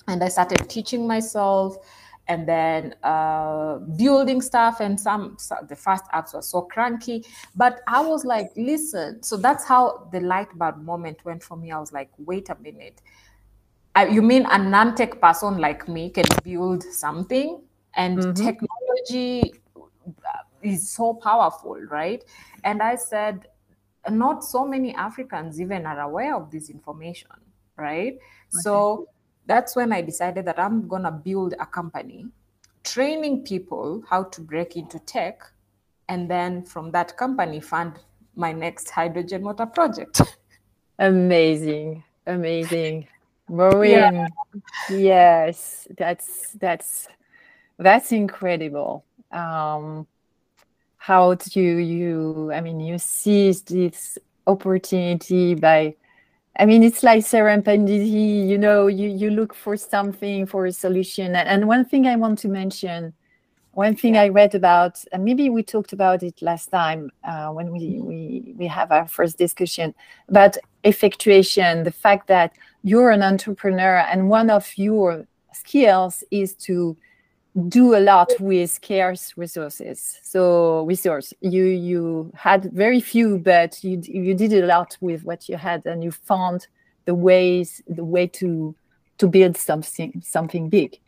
[0.06, 1.76] And i started teaching myself
[2.30, 7.24] and then uh, building stuff and some, the first apps were so cranky.
[7.56, 11.72] But i was like listen so that's how the light bulb moment went for me.
[11.72, 13.00] I was like wait a minute
[14.06, 17.60] You mean a non-tech person like me can build something
[17.94, 18.32] and mm-hmm.
[18.32, 19.54] technology
[20.62, 22.24] is so powerful right
[22.64, 23.46] and i said
[24.10, 27.30] not so many africans even are aware of this information
[27.76, 28.60] right okay.
[28.62, 29.06] so
[29.48, 32.26] that's when I decided that I'm going to build a company,
[32.84, 35.40] training people how to break into tech,
[36.10, 37.98] and then from that company, fund
[38.36, 40.20] my next hydrogen motor project.
[40.98, 42.04] Amazing.
[42.26, 43.08] Amazing.
[43.48, 44.28] Maureen, yeah.
[44.90, 47.08] yes, that's that's
[47.78, 49.04] that's incredible.
[49.30, 50.06] Um,
[50.96, 55.94] how do you, you I mean you seized this opportunity by
[56.58, 61.36] I mean, it's like serendipity, you know, you, you look for something, for a solution.
[61.36, 63.12] And, and one thing I want to mention,
[63.72, 64.22] one thing yeah.
[64.22, 68.54] I read about, and maybe we talked about it last time uh, when we, we,
[68.56, 69.94] we have our first discussion
[70.28, 76.96] about effectuation, the fact that you're an entrepreneur and one of your skills is to
[77.68, 80.18] do a lot with scarce resources.
[80.22, 85.48] So resource, you you had very few, but you you did a lot with what
[85.48, 86.68] you had, and you found
[87.06, 88.74] the ways the way to
[89.18, 91.00] to build something something big.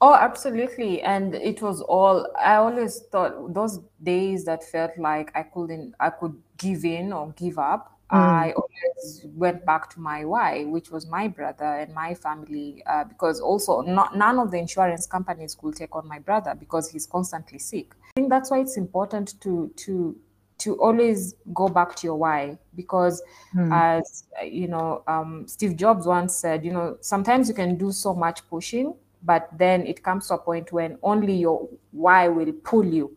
[0.00, 1.02] Oh, absolutely.
[1.02, 6.10] And it was all, I always thought those days that felt like I couldn't, I
[6.10, 8.16] could give in or give up Mm.
[8.16, 13.04] I always went back to my why, which was my brother and my family, uh,
[13.04, 17.06] because also not, none of the insurance companies could take on my brother because he's
[17.06, 17.92] constantly sick.
[18.04, 20.16] I think that's why it's important to to
[20.58, 23.22] to always go back to your why because
[23.54, 23.70] mm.
[23.72, 28.12] as you know um, steve jobs once said you know sometimes you can do so
[28.12, 28.92] much pushing
[29.22, 33.16] but then it comes to a point when only your why will pull you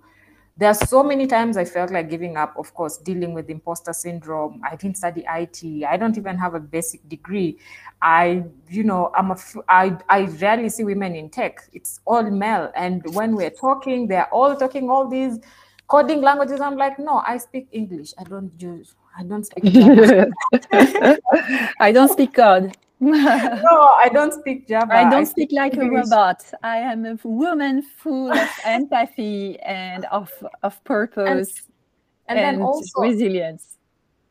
[0.58, 3.94] there are so many times I felt like giving up, of course, dealing with imposter
[3.94, 4.62] syndrome.
[4.70, 5.86] I didn't study IT.
[5.86, 7.58] I don't even have a basic degree.
[8.02, 9.38] I, you know, I'm a,
[9.70, 11.70] I, I rarely see women in tech.
[11.74, 12.72] It's all male.
[12.76, 15.40] And when we're talking, they're all talking all these
[15.88, 16.62] coding languages.
[16.62, 18.14] I'm like, no, I speak English.
[18.18, 19.66] I don't use, I don't speak
[21.80, 22.76] I don't speak code.
[23.04, 24.94] no, I don't speak Java.
[24.94, 26.06] I don't I speak, speak like English.
[26.06, 26.44] a robot.
[26.62, 31.64] I am a woman full of empathy and of of purpose
[32.28, 33.80] and, and, and then also resilience.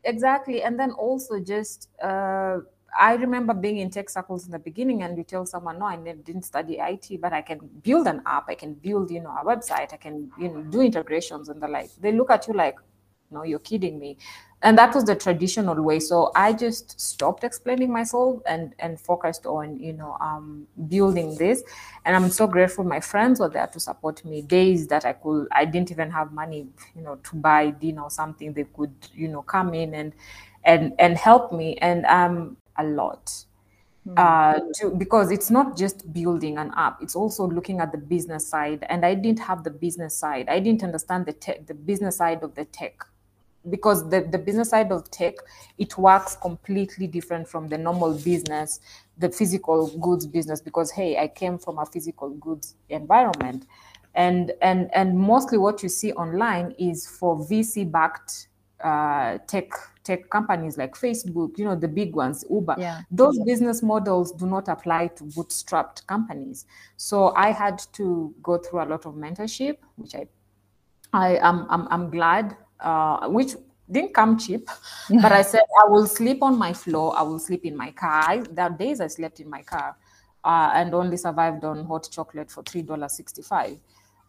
[0.05, 1.89] Exactly, and then also just.
[2.01, 2.59] Uh,
[2.97, 5.97] I remember being in tech circles in the beginning, and you tell someone, "No, I
[5.97, 8.45] didn't study IT, but I can build an app.
[8.47, 9.93] I can build, you know, a website.
[9.93, 12.77] I can, you know, do integrations and the like." They look at you like,
[13.31, 14.17] "No, you're kidding me."
[14.63, 15.99] And that was the traditional way.
[15.99, 21.63] So i just stopped explaining myself and and focused on you know um, building this.
[22.05, 24.41] And i'm so grateful my friends were there to support me.
[24.41, 28.11] Days that i could i didn't even have money you know to buy dinner or
[28.11, 30.13] something they could you know come in and
[30.63, 31.77] and and help me.
[31.77, 33.31] And um a lot.
[34.07, 34.17] Mm-hmm.
[34.17, 37.03] uh, to, because it's not just building an app.
[37.03, 38.83] It's also looking at the business side.
[38.89, 40.49] And i didn't have the business side.
[40.49, 43.05] I didn't understand the tech the business side of the tech
[43.69, 45.35] because the, the business side of tech
[45.77, 48.79] it works completely different from the normal business
[49.17, 53.65] the physical goods business because hey i came from a physical goods environment.
[54.13, 58.49] And and and mostly what you see online is for vc backed
[58.83, 59.69] uh, tech
[60.03, 62.75] tech companies like facebook you know the big ones uber.
[62.77, 63.01] Yeah.
[63.09, 66.65] those business models do not apply to bootstrapped companies.
[66.97, 70.27] So i had to go through a lot of mentorship which i
[71.13, 73.55] i am I'm, I'm glad uh, which
[73.89, 74.69] didn't come cheap.
[75.21, 77.13] but I said, I will sleep on my floor.
[77.17, 78.23] I will sleep in my car.
[78.25, 79.95] I, there are days I slept in my car.
[80.43, 83.79] uh, and only survived on hot chocolate for $3.65.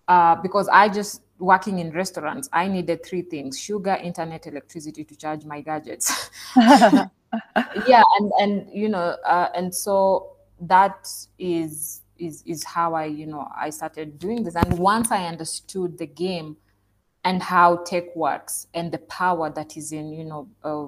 [0.09, 5.17] Uh, because I just working in restaurants, I needed three things: sugar, internet, electricity to
[5.17, 6.31] charge my gadgets.
[6.57, 13.27] yeah, and and you know, uh, and so that is is is how I you
[13.27, 14.57] know I started doing this.
[14.57, 16.57] And once I understood the game
[17.25, 20.87] and how tech works and the power that is in you know uh,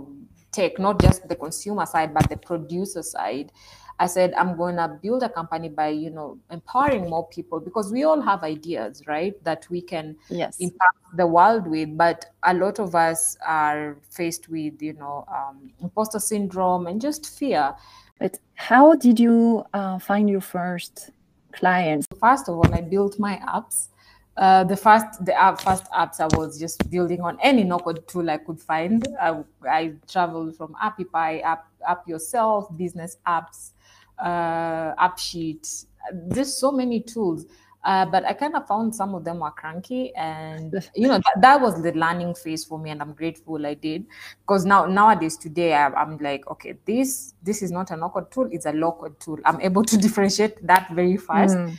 [0.53, 3.51] tech, not just the consumer side but the producer side,
[3.99, 7.93] I said, I'm going to build a company by, you know, empowering more people because
[7.93, 9.32] we all have ideas, right?
[9.45, 10.57] That we can yes.
[10.59, 11.97] impact the world with.
[11.97, 17.39] But a lot of us are faced with, you know, um, imposter syndrome and just
[17.39, 17.74] fear.
[18.18, 21.11] But how did you uh, find your first
[21.53, 22.07] clients?
[22.20, 23.89] First of all, I built my apps.
[24.37, 28.07] Uh, the first the app, first apps I was just building on any no code
[28.09, 29.07] tool I could find.
[29.20, 33.70] I, I traveled from AppyPie, App App Yourself, business apps,
[34.18, 35.87] uh, AppSheet.
[36.12, 37.47] There's so many tools.
[37.85, 41.35] Uh, but I kind of found some of them were cranky, and you know that,
[41.43, 44.07] that, was the learning phase for me, and I'm grateful I did
[44.41, 48.49] because now nowadays today I, am like, okay, this this is not a no-code tool;
[48.51, 49.39] it's a low-code tool.
[49.45, 51.78] I'm able to differentiate that very fast, mm.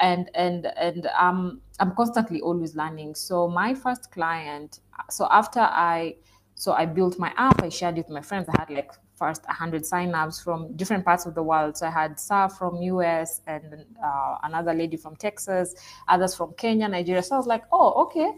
[0.00, 3.14] and and and um, I'm constantly always learning.
[3.16, 6.16] So my first client, so after I,
[6.54, 8.48] so I built my app, I shared it with my friends.
[8.48, 11.76] I had like first 100 signups from different parts of the world.
[11.76, 15.74] So I had Sa from US and uh, another lady from Texas,
[16.08, 17.22] others from Kenya, Nigeria.
[17.22, 18.32] So I was like, oh, okay,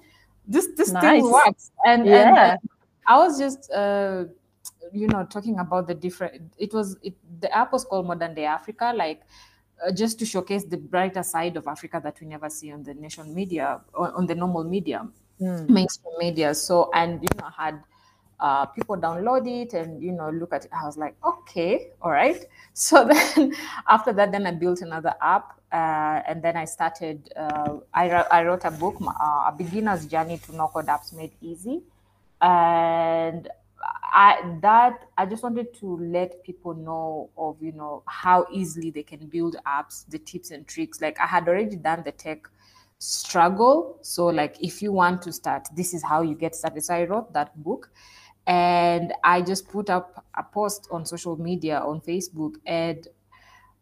[0.47, 1.03] this this nice.
[1.03, 1.73] thing works.
[1.85, 2.53] And, yeah.
[2.53, 2.71] and
[3.07, 4.25] I was just, uh,
[4.93, 6.53] you know, talking about the different.
[6.59, 9.23] It was it, the app was called Modern Day Africa, like.
[9.85, 12.95] Uh, just to showcase the brighter side of Africa that we never see on the
[12.95, 15.07] nation media, on, on the normal media,
[15.39, 15.69] mm.
[15.69, 16.55] mainstream media.
[16.55, 17.83] So, and you know, had
[18.41, 20.71] uh, people download it and you know look at it.
[20.73, 22.43] I was like, okay, all right.
[22.73, 23.55] So then
[23.89, 27.33] after that, then I built another app, uh, and then I started.
[27.35, 31.33] Uh, I, I wrote a book, uh, a beginner's journey to no code apps made
[31.41, 31.83] easy,
[32.43, 33.49] and
[34.17, 39.03] I that I just wanted to let people know of you know how easily they
[39.03, 41.03] can build apps, the tips and tricks.
[41.03, 42.49] Like I had already done the tech
[42.99, 46.83] struggle, so like if you want to start, this is how you get started.
[46.83, 47.91] So I wrote that book
[48.47, 53.07] and I just put up a post on social media on Facebook and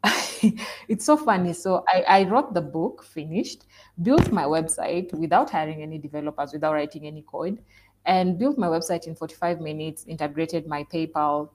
[0.88, 1.52] it's so funny.
[1.52, 3.66] So I, I wrote the book, finished,
[4.02, 7.62] built my website without hiring any developers, without writing any code,
[8.06, 11.50] and built my website in 45 minutes, integrated my PayPal,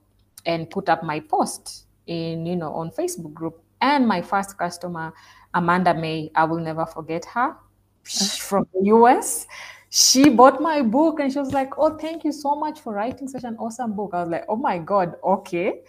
[0.46, 3.62] and put up my post in, you know, on Facebook group.
[3.82, 5.14] And my first customer,
[5.54, 7.56] Amanda May, I will never forget her
[8.04, 9.46] from the US
[9.90, 13.28] she bought my book and she was like, Oh, thank you so much for writing
[13.28, 14.12] such an awesome book.
[14.14, 15.82] I was like, Oh my God, okay.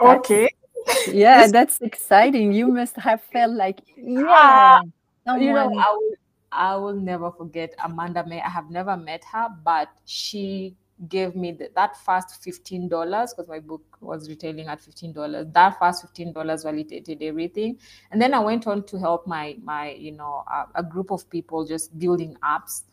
[0.00, 0.48] Okay.
[0.86, 2.52] That's, yeah, that's exciting.
[2.52, 4.80] You must have felt like, yeah.
[5.26, 6.14] Uh, you know, I will,
[6.54, 8.40] I will never forget Amanda May.
[8.40, 10.76] I have never met her, but she
[11.08, 16.06] gave me the, that first $15 because my book was retailing at $15 that first
[16.14, 17.76] $15 validated everything
[18.12, 20.44] and then i went on to help my my you know
[20.76, 22.84] a group of people just building apps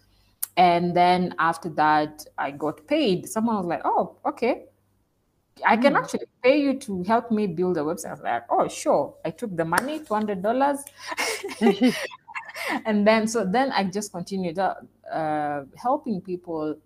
[0.58, 3.28] and then after that, I got paid.
[3.28, 4.66] Someone was like, oh, okay.
[5.66, 6.00] I can mm.
[6.00, 8.08] actually pay you to help me build a website.
[8.08, 9.16] I was like, oh, sure.
[9.24, 10.78] I took the money, $200.
[12.86, 14.76] and then, so then I just continued uh,
[15.12, 16.78] uh, helping people.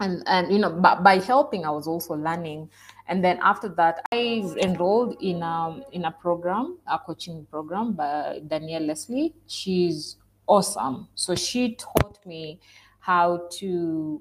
[0.00, 2.68] And, and you know, by, by helping, I was also learning.
[3.08, 8.40] And then after that, I enrolled in a, in a program, a coaching program by
[8.46, 9.34] Danielle Leslie.
[9.46, 11.08] She's awesome.
[11.14, 12.60] So she taught me
[13.00, 14.20] how to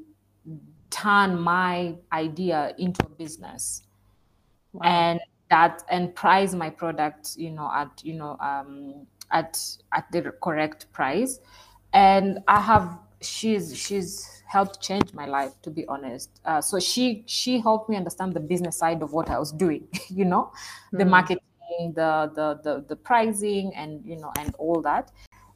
[0.91, 3.81] turn my idea into a business
[4.71, 4.81] wow.
[4.85, 5.19] and
[5.49, 9.59] that and price my product you know at you know um, at
[9.93, 11.39] at the correct price
[11.93, 17.23] and i have she's she's helped change my life to be honest uh, so she
[17.25, 20.97] she helped me understand the business side of what i was doing you know mm-hmm.
[20.97, 21.09] the hmm.
[21.09, 21.39] marketing
[21.95, 25.11] the, the the the pricing and you know and all that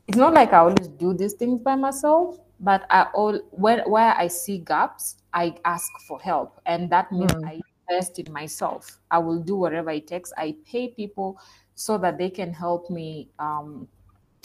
[0.08, 4.14] it's not like i always do these things by myself but I all where where
[4.16, 7.48] I see gaps, I ask for help, and that means mm.
[7.48, 9.00] I invest in myself.
[9.12, 10.34] I will do whatever it takes.
[10.38, 11.40] I pay people
[11.80, 13.88] so that they can help me um,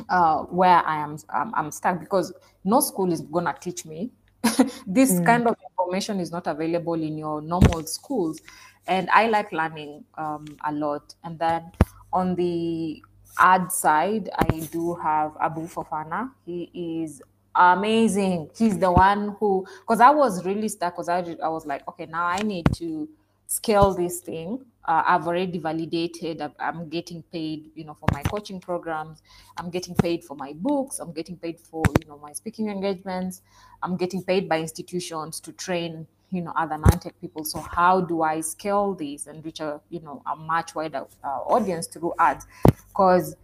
[0.08, 2.32] uh, where I am I'm, I'm, stuck because
[2.62, 4.12] no school is gonna teach me.
[4.86, 5.26] this mm.
[5.26, 8.40] kind of information is not available in your normal schools,
[8.86, 11.12] and I like learning um, a lot.
[11.24, 11.72] And then
[12.12, 13.02] on the
[13.36, 16.30] ad side, I do have Abu Fofana.
[16.46, 16.70] He
[17.02, 17.20] is
[17.56, 18.50] amazing.
[18.56, 20.94] He's the one who, because I was really stuck.
[20.94, 23.08] Because I, I was like, okay, now I need to
[23.48, 24.64] scale this thing.
[24.86, 26.42] Uh, I've already validated.
[26.58, 29.22] I'm getting paid, you know, for my coaching programs.
[29.56, 30.98] I'm getting paid for my books.
[30.98, 33.42] I'm getting paid for, you know, my speaking engagements.
[33.82, 37.44] I'm getting paid by institutions to train, you know, other non-tech people.
[37.44, 41.28] So how do I scale this and reach a, you know, a much wider uh,
[41.28, 42.46] audience through ads?
[42.88, 43.36] Because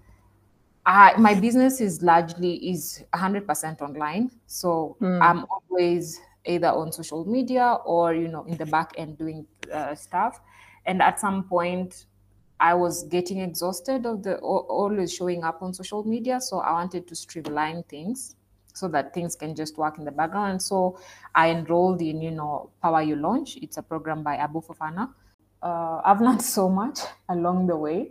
[0.87, 4.31] my business is largely is 100% online.
[4.47, 5.23] So mm.
[5.23, 9.95] I'm always either on social media or, you know, in the back end doing uh,
[9.95, 10.41] stuff
[10.91, 12.07] and at some point
[12.69, 16.41] i was getting exhausted of the always showing up on social media.
[16.41, 18.37] So i wanted to streamline things
[18.75, 20.63] so that things can just work in the background.
[20.63, 20.99] So
[21.35, 23.57] i enrolled in you know power you launch.
[23.63, 25.05] It's a program by abu fofana.
[25.63, 28.11] Uh, i've learned so much along the way.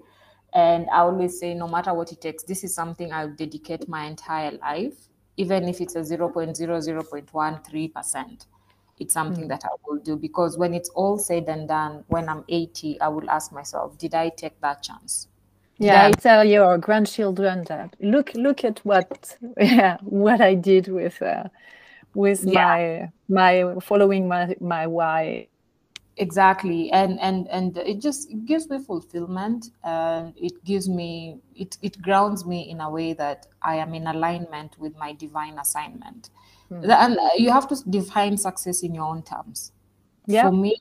[0.54, 4.06] And i always say no matter what it takes this is something i'll dedicate my
[4.06, 4.98] entire life
[5.38, 8.48] even if it's a 0.00.13 percent
[9.00, 9.50] it's something mm.
[9.50, 13.08] that I will do because when it's all said and done, when I'm 80, I
[13.08, 15.28] will ask myself, did I take that chance?
[15.80, 16.12] Did yeah, I...
[16.12, 21.46] Tell your grandchildren that look look at what yeah, what I did with uh,
[22.14, 23.08] with yeah.
[23.30, 25.48] my my following my my why
[26.18, 31.78] exactly and and and it just it gives me fulfillment and it gives me it,
[31.82, 36.30] it grounds me in a way that i am in alignment with my divine assignment.
[36.70, 39.72] And uh, you have to define success in your own terms.
[40.26, 40.44] Yeah.
[40.44, 40.78] For me,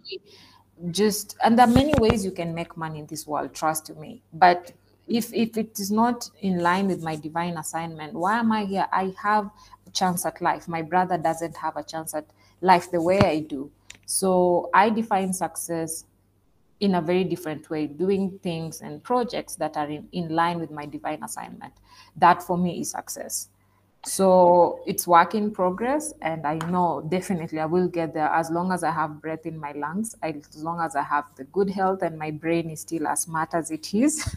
[0.90, 4.22] just and there are many ways you can make money in this world, trust me.
[4.32, 4.72] But
[5.06, 8.86] if if it is not in line with my divine assignment, why am I here?
[8.92, 9.50] I have
[9.86, 10.68] a chance at life.
[10.68, 12.26] My brother doesn't have a chance at
[12.60, 13.70] life the way I do.
[14.06, 16.04] So I define success
[16.80, 20.70] in a very different way, doing things and projects that are in, in line with
[20.70, 21.72] my divine assignment.
[22.16, 23.48] That for me is success.
[24.04, 28.72] So it's work in progress, and I know definitely I will get there as long
[28.72, 32.02] as I have breath in my lungs, as long as I have the good health
[32.02, 34.36] and my brain is still as smart as it is.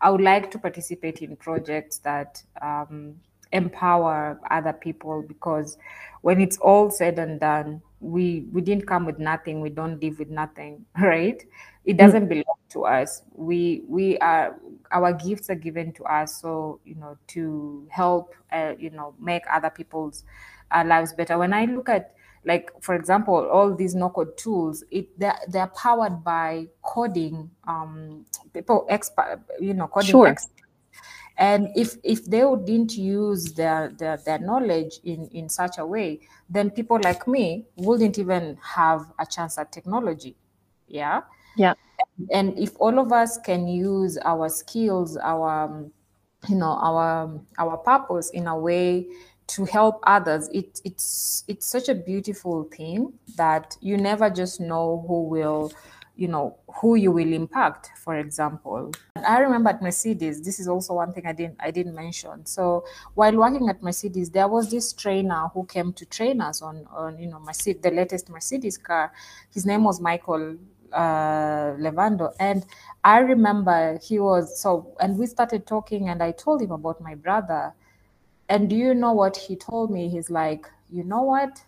[0.00, 3.16] I would like to participate in projects that um,
[3.52, 5.76] empower other people because
[6.22, 9.60] when it's all said and done, we we didn't come with nothing.
[9.60, 11.42] We don't live with nothing, right?
[11.84, 13.22] It doesn't belong to us.
[13.34, 14.56] We we are
[14.94, 19.42] our gifts are given to us so you know to help uh, you know make
[19.52, 20.24] other people's
[20.70, 21.36] uh, lives better.
[21.36, 22.14] When i look at
[22.46, 28.24] like for example all these no code tools it they're, they're powered by coding um
[28.52, 30.28] people expert you know coding sure.
[30.28, 30.52] experts.
[31.36, 36.20] And if if they didn't use their, their their knowledge in in such a way
[36.48, 40.36] then people like me wouldn't even have a chance at technology.
[40.86, 41.22] Yeah?
[41.56, 41.74] Yeah
[42.30, 45.84] and if all of us can use our skills our
[46.48, 49.06] you know our our purpose in a way
[49.46, 55.04] to help others it it's it's such a beautiful thing that you never just know
[55.08, 55.72] who will
[56.16, 58.92] you know who you will impact for example.
[59.16, 62.46] I remember at mercedes this is also one thing i didn't i didn't mention.
[62.46, 62.84] So
[63.14, 67.18] while working at mercedes there was this trainer who came to train us on on
[67.18, 69.12] you know mercedes the latest mercedes car.
[69.52, 70.56] His name was michael
[70.94, 72.32] uh, Levando.
[72.38, 72.64] And
[73.02, 77.14] I remember he was so, and we started talking, and I told him about my
[77.14, 77.74] brother.
[78.48, 80.08] And do you know what he told me?
[80.08, 81.62] He's like, you know what?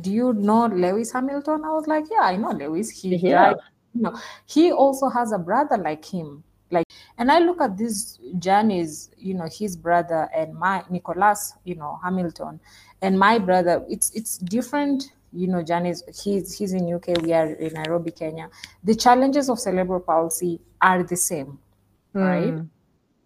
[0.00, 1.64] Do you know Lewis Hamilton?
[1.64, 2.90] I was like, yeah, I know Lewis.
[2.90, 3.50] He yeah.
[3.50, 3.56] died.
[3.94, 6.44] You know, he also has a brother like him.
[6.70, 11.74] Like, and I look at these journeys, you know, his brother and my Nicholas, you
[11.74, 12.60] know, Hamilton,
[13.00, 13.84] and my brother.
[13.88, 18.48] It's it's different you know, Janice, he's, he's in UK, we are in Nairobi, Kenya.
[18.84, 21.58] The challenges of cerebral palsy are the same,
[22.14, 22.20] mm.
[22.20, 22.64] right?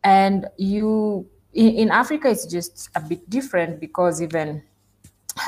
[0.04, 4.62] And you, in, in, Africa, it's just a bit different because even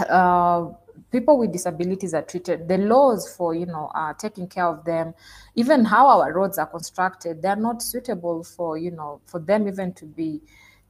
[0.09, 0.69] uh,
[1.11, 5.13] people with disabilities are treated, the laws for, you know, uh, taking care of them,
[5.57, 9.93] even how our roads are constructed, they're not suitable for, you know, for them even
[9.95, 10.41] to be,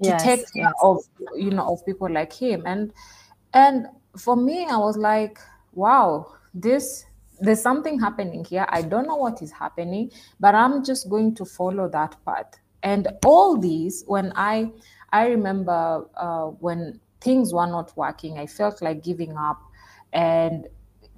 [0.02, 0.72] to yes, take care yes.
[0.82, 0.98] of,
[1.36, 2.64] you know, of people like him.
[2.66, 2.92] And,
[3.54, 3.86] and
[4.18, 5.38] for me, I was like,
[5.74, 7.06] wow, this
[7.40, 8.66] there's something happening here.
[8.68, 12.58] I don't know what is happening, but I'm just going to follow that path.
[12.82, 14.70] And all these, when I
[15.12, 19.60] I remember uh, when things were not working, I felt like giving up.
[20.12, 20.66] And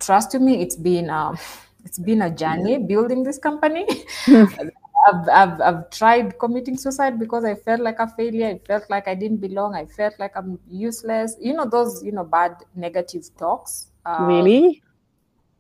[0.01, 1.39] trust me, it's been um,
[1.85, 3.87] it's been a journey building this company.
[5.07, 8.47] I've, I've, I've tried committing suicide because I felt like a failure.
[8.49, 9.75] I felt like I didn't belong.
[9.75, 11.37] I felt like I'm useless.
[11.41, 14.83] You know, those, you know, bad negative talks um, really?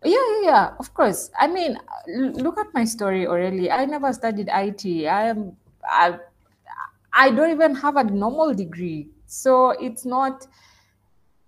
[0.05, 0.70] Yeah, yeah, yeah.
[0.78, 1.30] Of course.
[1.38, 3.70] I mean, look at my story already.
[3.70, 5.07] I never studied IT.
[5.07, 5.57] I am.
[5.84, 6.18] I,
[7.12, 9.09] I don't even have a normal degree.
[9.26, 10.47] So it's not.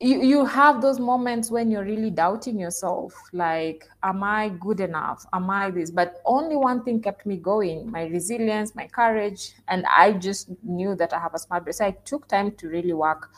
[0.01, 5.27] You, you have those moments when you're really doubting yourself like am i good enough?
[5.33, 5.91] Am i this?
[5.91, 10.95] But only one thing kept me going my resilience my courage and i just knew
[10.95, 11.73] that i have a smart brain.
[11.73, 13.31] So i took time to really work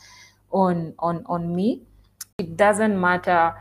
[0.50, 1.82] on on on me.
[2.38, 3.54] It doesn't matter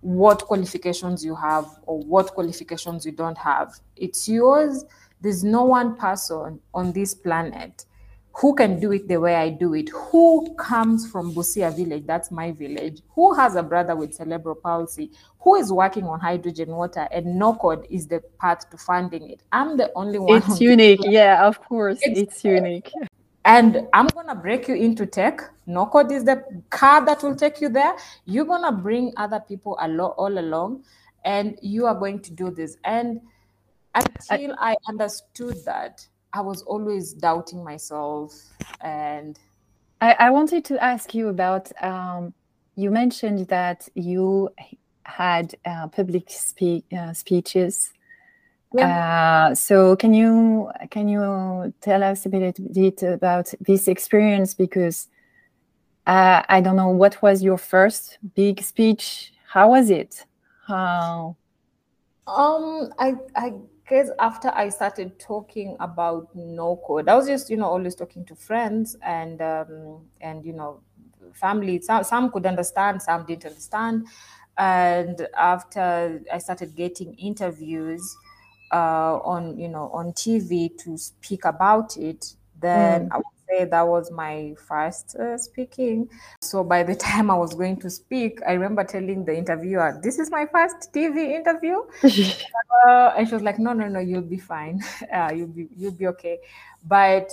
[0.00, 3.80] what qualifications you have or what qualifications you don't have.
[3.96, 4.84] It's yours.
[5.20, 7.84] There's no one person on this planet
[8.40, 12.30] who can do it the way I do it, who comes from Busia village, that's
[12.30, 15.10] my village, who has a brother with cerebral palsy,
[15.40, 19.42] who is working on hydrogen water, and NoCode is the path to funding it.
[19.50, 20.36] I'm the only one.
[20.36, 21.00] It's unique.
[21.02, 21.98] Yeah, of course.
[22.02, 22.92] It's, it's unique.
[23.44, 25.40] And I'm going to break you into tech.
[25.66, 27.94] NoCode is the car that will take you there.
[28.24, 30.84] You're going to bring other people alo- all along,
[31.24, 32.76] and you are going to do this.
[32.84, 33.20] And
[33.94, 38.34] until I, I understood that, I was always doubting myself
[38.80, 39.38] and
[40.00, 42.34] I, I wanted to ask you about um,
[42.76, 44.50] you mentioned that you
[45.02, 47.92] had uh, public speak, uh, speeches.
[48.74, 49.48] Yeah.
[49.50, 54.54] Uh, so can you can you tell us a bit, bit about this experience?
[54.54, 55.08] Because
[56.06, 59.32] uh, I don't know what was your first big speech?
[59.46, 60.26] How was it?
[60.66, 61.36] How?
[62.26, 63.54] Um I I
[63.88, 68.24] because after I started talking about no code, I was just, you know, always talking
[68.26, 70.80] to friends and um, and you know,
[71.32, 71.80] family.
[71.80, 74.06] Some some could understand, some didn't understand.
[74.58, 78.16] And after I started getting interviews
[78.72, 83.12] uh, on, you know, on TV to speak about it, then mm.
[83.12, 86.08] I say that was my first uh, speaking.
[86.40, 90.18] So by the time I was going to speak, I remember telling the interviewer, "This
[90.18, 91.78] is my first TV interview,"
[92.86, 94.82] uh, and she was like, "No, no, no, you'll be fine.
[95.12, 96.38] Uh, you'll be you'll be okay."
[96.84, 97.32] But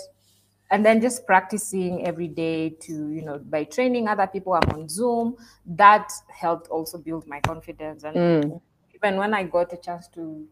[0.72, 4.90] and then just practicing every day to you know by training other people i'm on
[4.90, 5.36] zoom
[5.66, 8.62] that helped also build my confidence and mm.
[8.96, 10.48] even when i got a chance to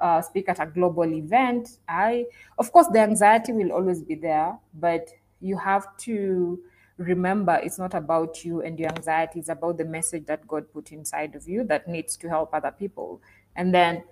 [0.00, 2.26] uh, speak at a global event, I,
[2.58, 5.08] of course, the anxiety will always be there, but
[5.40, 6.58] you have to
[6.96, 10.92] remember it's not about you and your anxiety, it's about the message that God put
[10.92, 13.20] inside of you that needs to help other people.
[13.56, 14.04] And then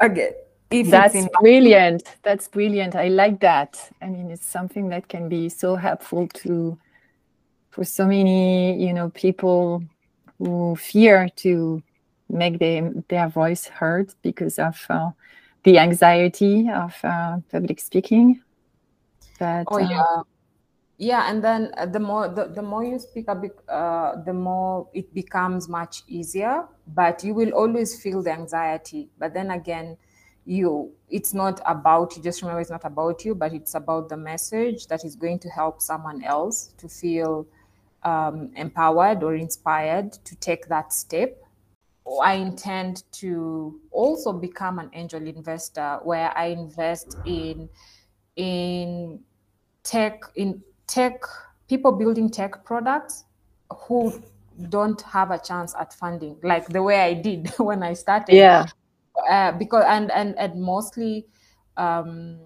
[0.00, 0.32] again,
[0.70, 2.02] if that's brilliant.
[2.22, 2.94] That's brilliant.
[2.94, 3.90] I like that.
[4.02, 6.78] I mean, it's something that can be so helpful to
[7.70, 9.82] for so many, you know, people
[10.38, 11.82] who fear to
[12.28, 15.10] make them, their voice heard because of uh,
[15.64, 18.40] the anxiety of uh, public speaking.
[19.38, 20.22] But, oh uh, yeah,
[20.98, 24.32] yeah, and then uh, the more the, the more you speak a bit, uh, the
[24.32, 26.64] more it becomes much easier.
[26.88, 29.08] But you will always feel the anxiety.
[29.16, 29.96] But then again,
[30.44, 32.22] you it's not about you.
[32.22, 35.48] Just remember, it's not about you, but it's about the message that is going to
[35.48, 37.46] help someone else to feel
[38.02, 41.44] um, empowered or inspired to take that step
[42.22, 47.68] I intend to also become an angel investor where I invest in
[48.36, 49.20] in
[49.82, 51.22] tech in tech
[51.68, 53.24] people building tech products
[53.70, 54.22] who
[54.70, 58.34] don't have a chance at funding like the way I did when I started.
[58.34, 58.66] Yeah.
[59.28, 61.26] Uh, because and and and mostly
[61.76, 62.38] um,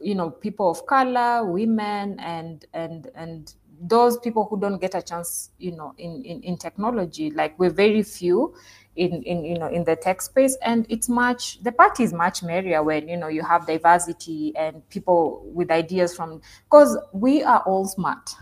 [0.00, 5.02] you know people of color, women and and and those people who don't get a
[5.02, 8.54] chance you know in, in in technology like we're very few
[8.98, 12.42] in, in you know in the tech space and it's much the party is much
[12.42, 17.60] merrier when you know you have diversity and people with ideas from because we are
[17.60, 18.34] all smart.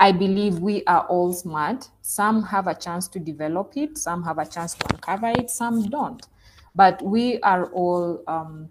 [0.00, 1.90] I believe we are all smart.
[2.02, 5.88] Some have a chance to develop it some have a chance to uncover it some
[5.90, 6.24] don't.
[6.74, 8.70] But we are all um,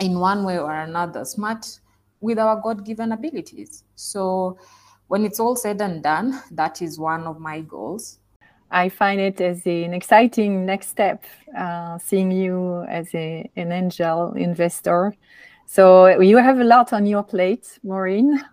[0.00, 1.80] in one way or another smart
[2.20, 3.84] with our god-given abilities.
[3.96, 4.56] So
[5.08, 8.18] when it's all said and done that is one of my goals
[8.72, 11.24] I find it as an exciting next step,
[11.56, 15.14] uh, seeing you as a, an angel investor.
[15.66, 18.42] So you have a lot on your plate, Maureen.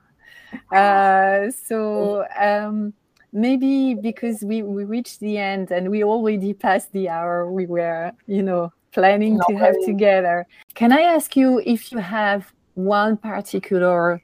[0.72, 2.92] Uh, so um,
[3.32, 8.12] maybe because we, we reached the end and we already passed the hour we were,
[8.26, 10.48] you know, planning no to have together.
[10.74, 14.24] Can I ask you if you have one particular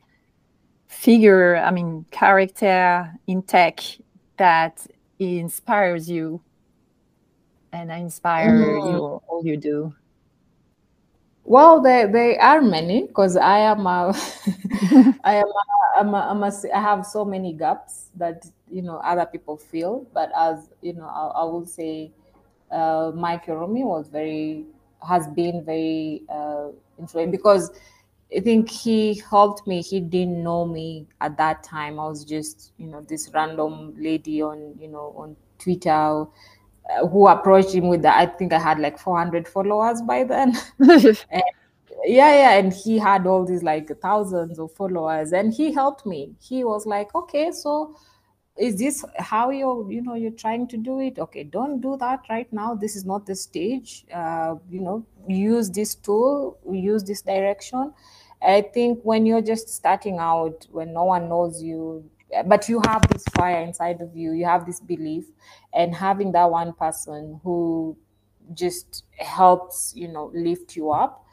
[0.88, 3.82] figure, I mean, character in tech
[4.38, 4.88] that
[5.20, 6.42] inspires you
[7.76, 8.96] and I inspire mm-hmm.
[8.96, 9.94] you all you do?
[11.44, 14.10] Well, there, there are many because I am a,
[15.24, 18.98] I am a, I'm a, I'm a, I have so many gaps that you know
[18.98, 20.08] other people feel.
[20.14, 22.12] But as you know, I, I will say,
[22.72, 24.66] uh, Mike Oromi was very
[25.08, 27.72] has been very uh, influential because
[28.36, 29.82] I think he helped me.
[29.82, 32.00] He didn't know me at that time.
[32.00, 37.28] I was just, you know, this random lady on, you know, on Twitter uh, who
[37.28, 38.18] approached him with that.
[38.18, 40.58] I think I had like 400 followers by then.
[40.80, 41.44] and, yeah,
[42.04, 42.58] yeah.
[42.58, 46.36] And he had all these like thousands of followers and he helped me.
[46.42, 47.96] He was like, okay, so
[48.58, 52.22] is this how you're you know you're trying to do it okay don't do that
[52.30, 57.22] right now this is not the stage uh, you know use this tool use this
[57.22, 57.94] direction
[58.42, 62.04] i think when you're just starting out when no one knows you
[62.48, 65.26] but you have this fire inside of you you have this belief
[65.74, 67.98] and having that one person who
[68.54, 71.26] just helps you know lift you up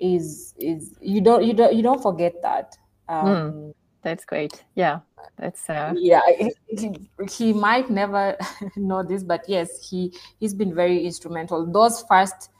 [0.00, 2.76] is is you don't you don't you don't forget that
[3.08, 4.64] um, mm that's great.
[4.74, 5.00] Yeah,
[5.36, 5.92] that's uh...
[5.96, 6.20] yeah.
[6.68, 8.36] He, he might never
[8.76, 11.66] know this, but yes, he he's been very instrumental.
[11.70, 12.50] Those first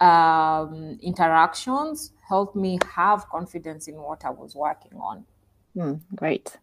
[0.00, 5.24] um, interactions helped me have confidence in what I was working on.
[5.76, 6.56] Mm, great.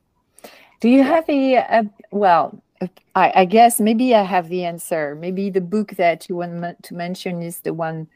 [0.79, 2.61] Do you have a, a well?
[3.13, 5.13] I, I, guess maybe I have the answer.
[5.15, 8.07] Maybe the book that you want to mention is the one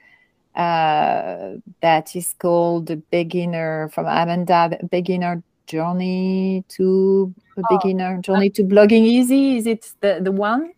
[0.56, 8.50] uh, that is called "The Beginner" from Amanda Beginner journey to a oh, beginner journey
[8.50, 10.74] to blogging easy is it the the one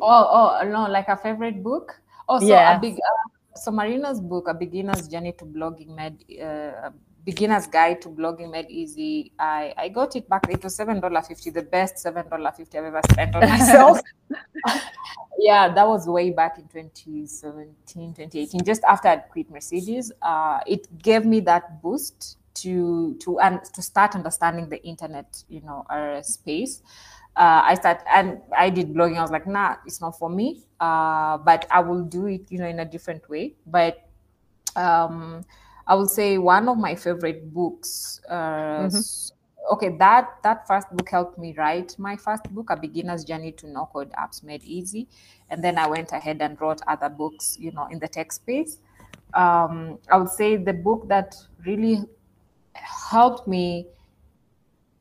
[0.00, 2.76] oh oh no like a favorite book Also, so yeah.
[2.76, 6.90] a big uh, so marina's book a beginner's journey to blogging made uh,
[7.24, 11.22] beginner's guide to blogging made easy i i got it back it was seven dollar
[11.22, 14.00] fifty the best seven dollar fifty i've ever spent on myself.
[15.38, 20.12] Yeah that was way back in 2017 2018 just after i'd quit mercedes.
[20.22, 25.60] Uh, it gave me that boost to to and to start understanding the internet you
[25.60, 26.82] know uh, space
[27.36, 29.18] uh, I start and I did blogging.
[29.18, 30.64] I was like, nah, it's not for me.
[30.80, 33.54] Uh, but I will do it, you know, in a different way.
[33.66, 34.08] But
[34.74, 35.44] um,
[35.86, 38.20] I will say one of my favorite books.
[38.28, 39.32] Uh, mm-hmm.
[39.72, 43.68] Okay, that that first book helped me write my first book, A Beginner's Journey to
[43.68, 45.08] No Code Apps Made Easy,
[45.50, 48.78] and then I went ahead and wrote other books, you know, in the tech space.
[49.34, 51.34] Um, I would say the book that
[51.66, 52.04] really
[52.74, 53.88] helped me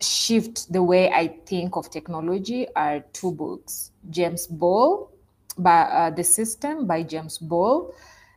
[0.02, 5.12] shift the way I think of technology are two books James Ball
[5.58, 7.93] by uh, The System by James Ball.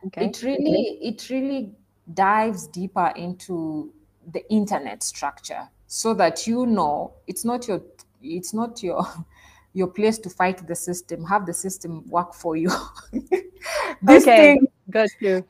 [0.07, 0.25] Okay.
[0.25, 1.71] It really it really
[2.13, 3.93] dives deeper into
[4.31, 7.81] the internet structure so that you know it's not your
[8.21, 9.05] it's not your
[9.73, 12.71] your place to fight the system have the system work for you
[14.01, 15.45] this okay thing, got you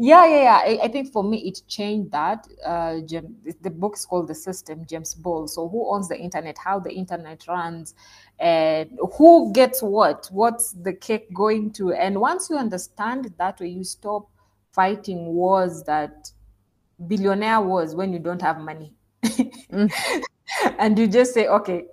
[0.00, 0.60] yeah yeah yeah.
[0.64, 4.84] I, I, think for me it changed that uh Jim, the book's called the system
[4.86, 5.46] james ball.
[5.48, 7.94] So who owns the internet how the internet runs
[8.38, 11.92] and who gets what what's the cake going to?
[11.92, 14.28] And once you understand that way you stop
[14.72, 16.30] fighting wars that
[17.06, 18.94] billionaire wars when you don't have money.
[19.24, 19.90] Mm.
[20.78, 21.84] and you just say okay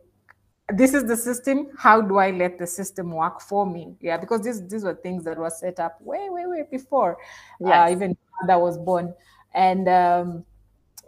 [0.77, 1.69] this is the system.
[1.77, 3.95] How do i let the system work for me?
[4.01, 7.17] Yeah because these these were things that were set up way way way before
[7.63, 7.89] uh, yes.
[7.89, 8.17] uh, even
[8.47, 9.13] that was born.
[9.53, 10.45] And um,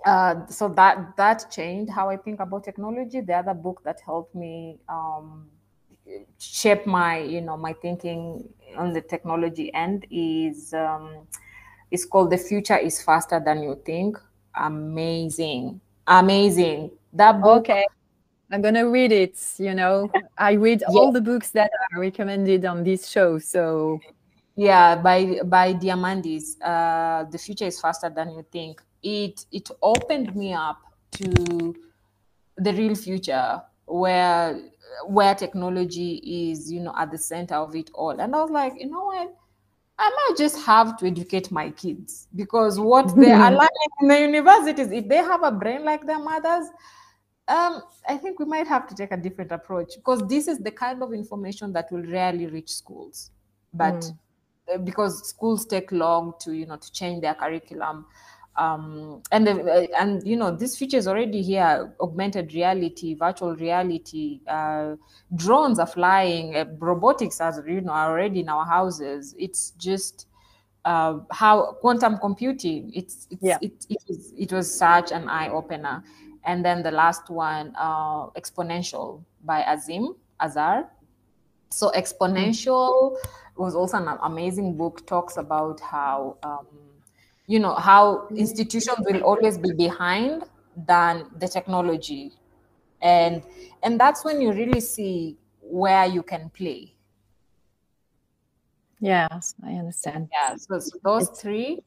[0.05, 3.22] uh, so that that changed how i think about technology.
[3.22, 5.47] The other book that helped me um,
[6.38, 8.47] shape my you know my thinking
[8.78, 11.28] on the technology end is um,
[11.91, 14.18] it's called the future is faster than you think.
[14.55, 15.82] Amazing.
[16.07, 16.91] Amazing.
[17.13, 17.86] That book okay
[18.52, 19.39] I'm gonna read it.
[19.58, 20.96] You know, I read yeah.
[20.96, 23.39] all the books that are recommended on this show.
[23.39, 24.00] So,
[24.56, 28.82] yeah, by by Diamandis, uh, the future is faster than you think.
[29.02, 30.80] It it opened me up
[31.14, 31.76] to
[32.58, 34.60] the real future where
[35.08, 38.12] where technology is, you know, at the center of it all.
[38.12, 39.36] And I was like, you know what?
[39.98, 44.20] I might just have to educate my kids because what they are learning in the
[44.20, 46.68] universities, if they have a brain like their mothers,
[47.48, 50.72] um, I think we might have to take a different approach because this is the
[50.72, 53.32] kind of information that will rarely reach schools.
[53.74, 54.18] But mm.
[54.74, 58.04] Uh, because schools take long to you know to change their curriculum,
[58.58, 64.39] um, and uh, and you know this future is already here: augmented reality, virtual reality,
[64.48, 64.96] uh,
[65.36, 69.36] drones are flying, uh, robotics as you know are already in our houses.
[69.38, 70.26] It's just
[70.84, 72.91] uh, how quantum computing.
[72.96, 73.60] It's, it's yeah.
[73.62, 76.04] it, it, was, it was such an eye opener
[76.46, 80.89] and then the last one, uh, Exponential by Azeem Azhar.
[81.70, 83.18] So Exponential
[83.58, 85.06] was also an amazing book.
[85.06, 86.68] Talks about how um,
[87.48, 90.43] you know how institutions will always be behind
[90.88, 92.32] than the technology,
[93.02, 93.43] and
[93.84, 96.93] and that's when you really see where you can play.
[99.00, 100.30] Yes, I understand.
[100.32, 101.41] Yeah, so, so those it's...
[101.41, 101.82] three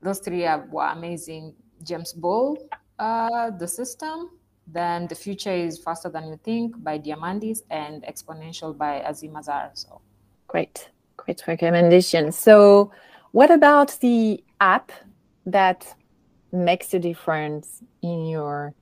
[0.00, 1.54] those three are, were amazing.
[1.82, 2.58] James Ball,
[2.98, 4.30] uh, the system,
[4.66, 9.70] then the future is faster than you think by Diamandis and exponential by Azeem Azhar.
[9.74, 10.00] So
[10.46, 12.32] great, great recommendation.
[12.32, 12.92] So,
[13.32, 14.92] what about the app
[15.46, 15.86] that
[16.52, 18.74] makes a difference in your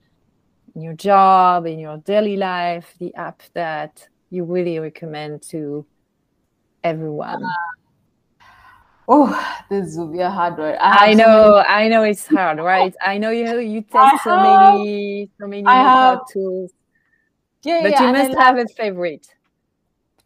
[0.75, 2.93] in your job, in your daily life?
[2.99, 5.85] The app that you really recommend to
[6.83, 7.43] everyone.
[7.43, 7.76] Uh,
[9.07, 10.75] Oh, this will be a hard one.
[10.79, 12.93] I, I know, I know it's hard, right?
[13.01, 16.71] I know you you test so many so many have, tools.
[17.63, 19.27] Yeah, but yeah, you must have a favorite.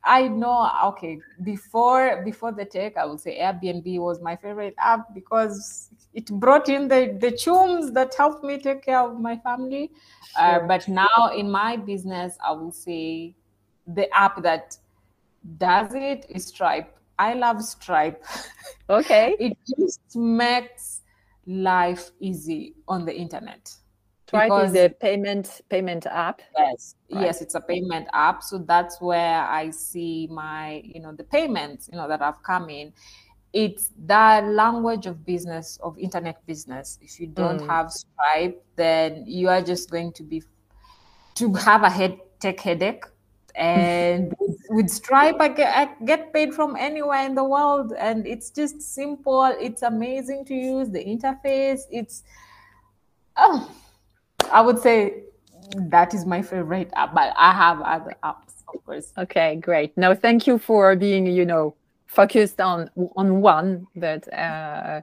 [0.03, 0.67] I know.
[0.85, 6.27] Okay, before before the tech, I would say Airbnb was my favorite app because it
[6.39, 9.91] brought in the the chums that helped me take care of my family.
[10.35, 10.63] Uh, sure.
[10.63, 13.35] Uh, but now in my business, I will say
[13.85, 14.77] the app that
[15.57, 18.23] does it is Stripe I love Stripe.
[18.89, 19.35] Okay.
[19.39, 21.01] it just makes
[21.45, 23.73] life easy on the internet.
[24.27, 26.41] Stripe is a payment payment app.
[26.57, 27.23] Yes, right.
[27.23, 28.43] yes, it's a payment app.
[28.43, 32.69] So that's where I see my, you know, the payments, you know, that have come
[32.69, 32.93] in.
[33.51, 36.97] It's the language of business, of internet business.
[37.01, 37.67] If you don't mm.
[37.67, 40.41] have Stripe, then you are just going to be
[41.35, 43.03] to have a head tech headache
[43.55, 44.33] and
[44.71, 48.81] with stripe I get, I get paid from anywhere in the world and it's just
[48.81, 49.45] simple.
[49.59, 51.81] It's amazing to use the interface.
[51.91, 52.23] It's
[53.37, 53.71] oh
[54.51, 55.23] i would say
[55.75, 59.13] that is my favorite app but i have other apps of course.
[59.17, 59.97] Okay great.
[59.97, 61.75] Now, thank you for being you know
[62.07, 65.01] focused on on one but uh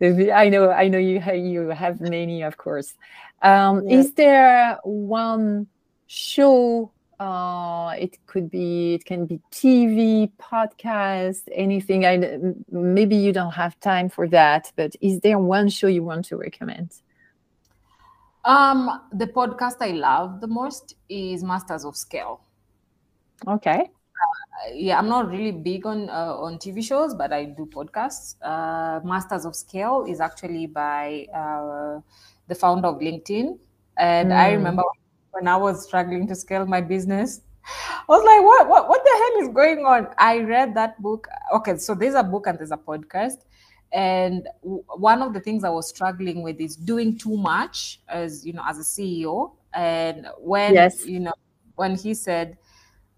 [0.00, 2.94] i know i know you have, you have many of course.
[3.42, 3.98] Um yeah.
[3.98, 5.66] is there one
[6.06, 6.90] show
[7.20, 12.04] uh, it could be it can be tv podcast anything.
[12.04, 12.38] I
[12.70, 16.36] maybe you don't have time for that but is there one show you want to
[16.36, 16.90] recommend?
[18.44, 22.40] Um the podcast i love the most is masters of scale.
[23.46, 23.80] Okay.
[23.80, 28.36] Uh, yeah i'm not really big on uh, on tv shows but i do podcasts.
[28.42, 32.00] Uh, masters of scale is actually by uh,
[32.48, 33.58] the founder of linkedin.
[33.96, 34.36] And mm.
[34.36, 34.82] i remember
[35.34, 37.40] when I was struggling to scale my business.
[37.66, 40.08] I was like, what, what, what the hell is going on?
[40.18, 41.28] I read that book.
[41.54, 43.44] Okay, so there's a book and there's a podcast.
[43.92, 48.52] And one of the things I was struggling with is doing too much as, you
[48.52, 49.52] know, as a CEO.
[49.72, 51.06] And when, yes.
[51.06, 51.32] you know,
[51.76, 52.58] when he said,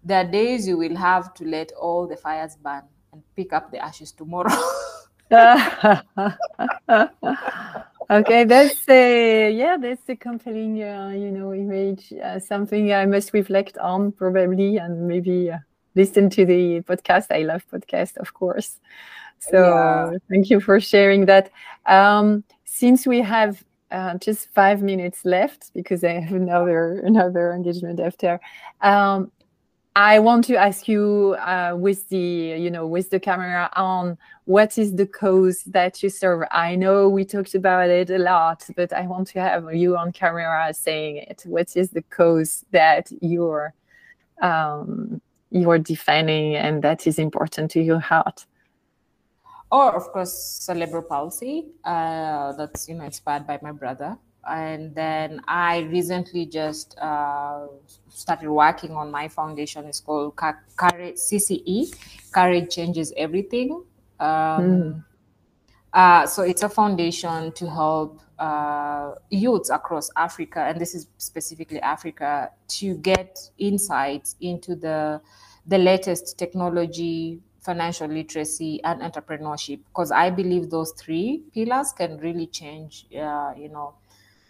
[0.03, 3.71] there are days you will have to let all the fires burn and pick up
[3.71, 4.53] the ashes tomorrow.
[8.09, 13.33] okay that's a yeah that's a compelling uh, you know image uh, something i must
[13.33, 15.57] reflect on probably and maybe uh,
[15.97, 17.25] listen to the podcast.
[17.31, 18.79] I love podcast of course.
[19.39, 20.17] So yeah.
[20.29, 21.49] thank you for sharing that.
[21.85, 28.01] Um, since we have uh, just five minutes left because i have another another engagement
[28.01, 28.37] after
[28.81, 29.31] um,
[29.97, 34.77] I want to ask you uh, with the you know with the camera on what
[34.77, 36.43] is the cause that you serve?
[36.51, 40.11] I know we talked about it a lot but I want to have you on
[40.11, 41.41] camera saying it.
[41.47, 43.73] What is the cause that you're
[44.39, 45.19] um,
[45.49, 48.45] you're defining and that is important to your heart?
[49.71, 54.15] Or of course cerebral palsy uh, that's you know inspired by my brother
[54.49, 57.67] and then I recently just uh,
[58.09, 59.85] started working on my foundation.
[59.85, 61.95] It's called Courage CCE.
[62.31, 63.83] Courage changes everything.
[64.19, 65.03] Um, mm.
[65.93, 71.79] uh, so it's a foundation to help uh, youths across Africa, and this is specifically
[71.81, 75.21] Africa, to get insights into the
[75.65, 79.79] the latest technology, financial literacy, and entrepreneurship.
[79.87, 83.95] Because I believe those three pillars can really change, uh, you know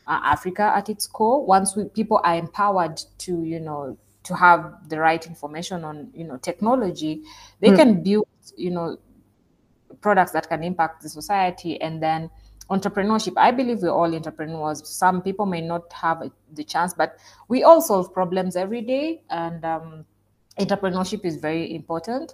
[0.07, 1.45] uh, Africa at its core.
[1.45, 6.23] Once we, people are empowered to, you know, to have the right information on, you
[6.23, 7.21] know, technology,
[7.59, 7.77] they mm.
[7.77, 8.97] can build, you know,
[10.01, 12.29] products that can impact the society and then
[12.69, 17.63] entrepreneurship i believe we're all entrepreneurs some people may not have the chance but we
[17.63, 20.05] all solve problems every day and um,
[20.59, 22.33] entrepreneurship is very important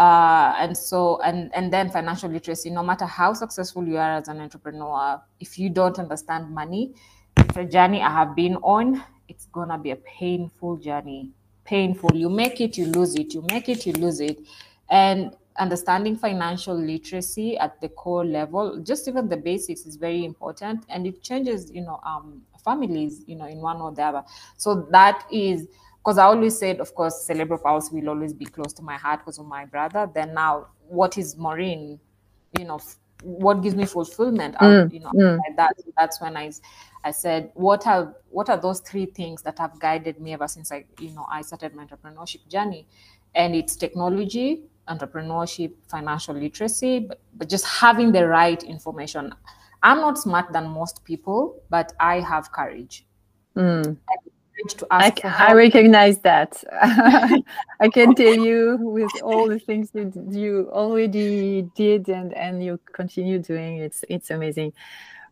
[0.00, 4.28] uh, and so and and then financial literacy no matter how successful you are as
[4.28, 6.94] an entrepreneur if you don't understand money
[7.36, 9.02] it's a journey i have been on.
[9.28, 11.30] It's gonna be a painful journey
[11.64, 12.10] painful.
[12.14, 13.32] You make it you lose it.
[13.32, 14.40] You make it you lose it.
[14.88, 20.84] And understanding financial literacy at the core level just even the basics is very important.
[20.88, 24.24] And it changes you know um, families you know in one or the other.
[24.56, 25.68] So that is
[26.02, 29.20] because I always said, of course, cerebral palsy will always be close to my heart
[29.20, 30.10] because of my brother.
[30.12, 32.00] Then now, what is Maureen,
[32.58, 32.80] you know,
[33.22, 35.38] what gives me fulfillment mm, you know mm.
[35.38, 36.50] like that that's when i
[37.04, 40.72] i said what are what are those three things that have guided me ever since
[40.72, 42.86] i you know i started my entrepreneurship journey
[43.34, 49.34] and it's technology entrepreneurship financial literacy but, but just having the right information
[49.82, 53.06] i'm not smart than most people but i have courage
[53.56, 53.96] mm
[54.68, 56.62] to ask I, I recognize that.
[57.80, 62.78] I can tell you with all the things you, you already did and, and you
[62.92, 64.72] continue doing, it's, it's amazing.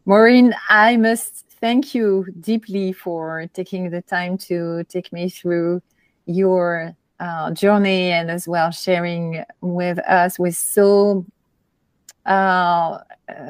[0.05, 5.83] Maureen, I must thank you deeply for taking the time to take me through
[6.27, 11.27] your uh, journey and as well sharing with us with so
[12.29, 12.99] uh,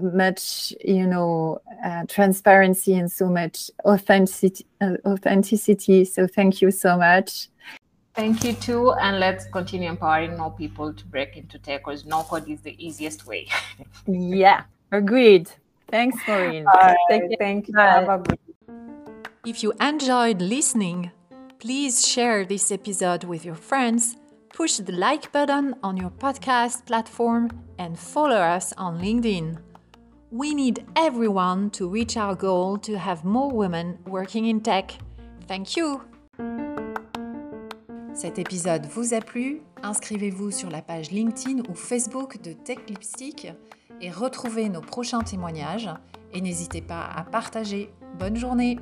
[0.02, 6.04] much, you know, uh, transparency and so much authenticity, uh, authenticity.
[6.04, 7.48] So thank you so much.
[8.14, 12.22] Thank you too, and let's continue empowering more people to break into tech because no
[12.22, 13.46] code is the easiest way.
[14.06, 15.50] yeah, agreed.
[15.88, 16.64] Thanks, Maureen.
[16.64, 16.96] Right,
[17.38, 17.74] thank you.
[17.76, 18.38] Have a good.
[19.46, 21.10] If you enjoyed listening,
[21.58, 24.17] please share this episode with your friends
[24.52, 29.58] push the like button on your podcast platform and follow us on LinkedIn.
[30.30, 34.98] We need everyone to reach our goal to have more women working in tech.
[35.46, 36.02] Thank you!
[38.14, 39.62] Cet épisode vous a plu?
[39.82, 43.46] Inscrivez-vous sur la page LinkedIn ou Facebook de Tech Lipstick
[44.00, 45.88] et retrouvez nos prochains témoignages.
[46.32, 47.90] Et n'hésitez pas à partager.
[48.18, 48.78] Bonne journée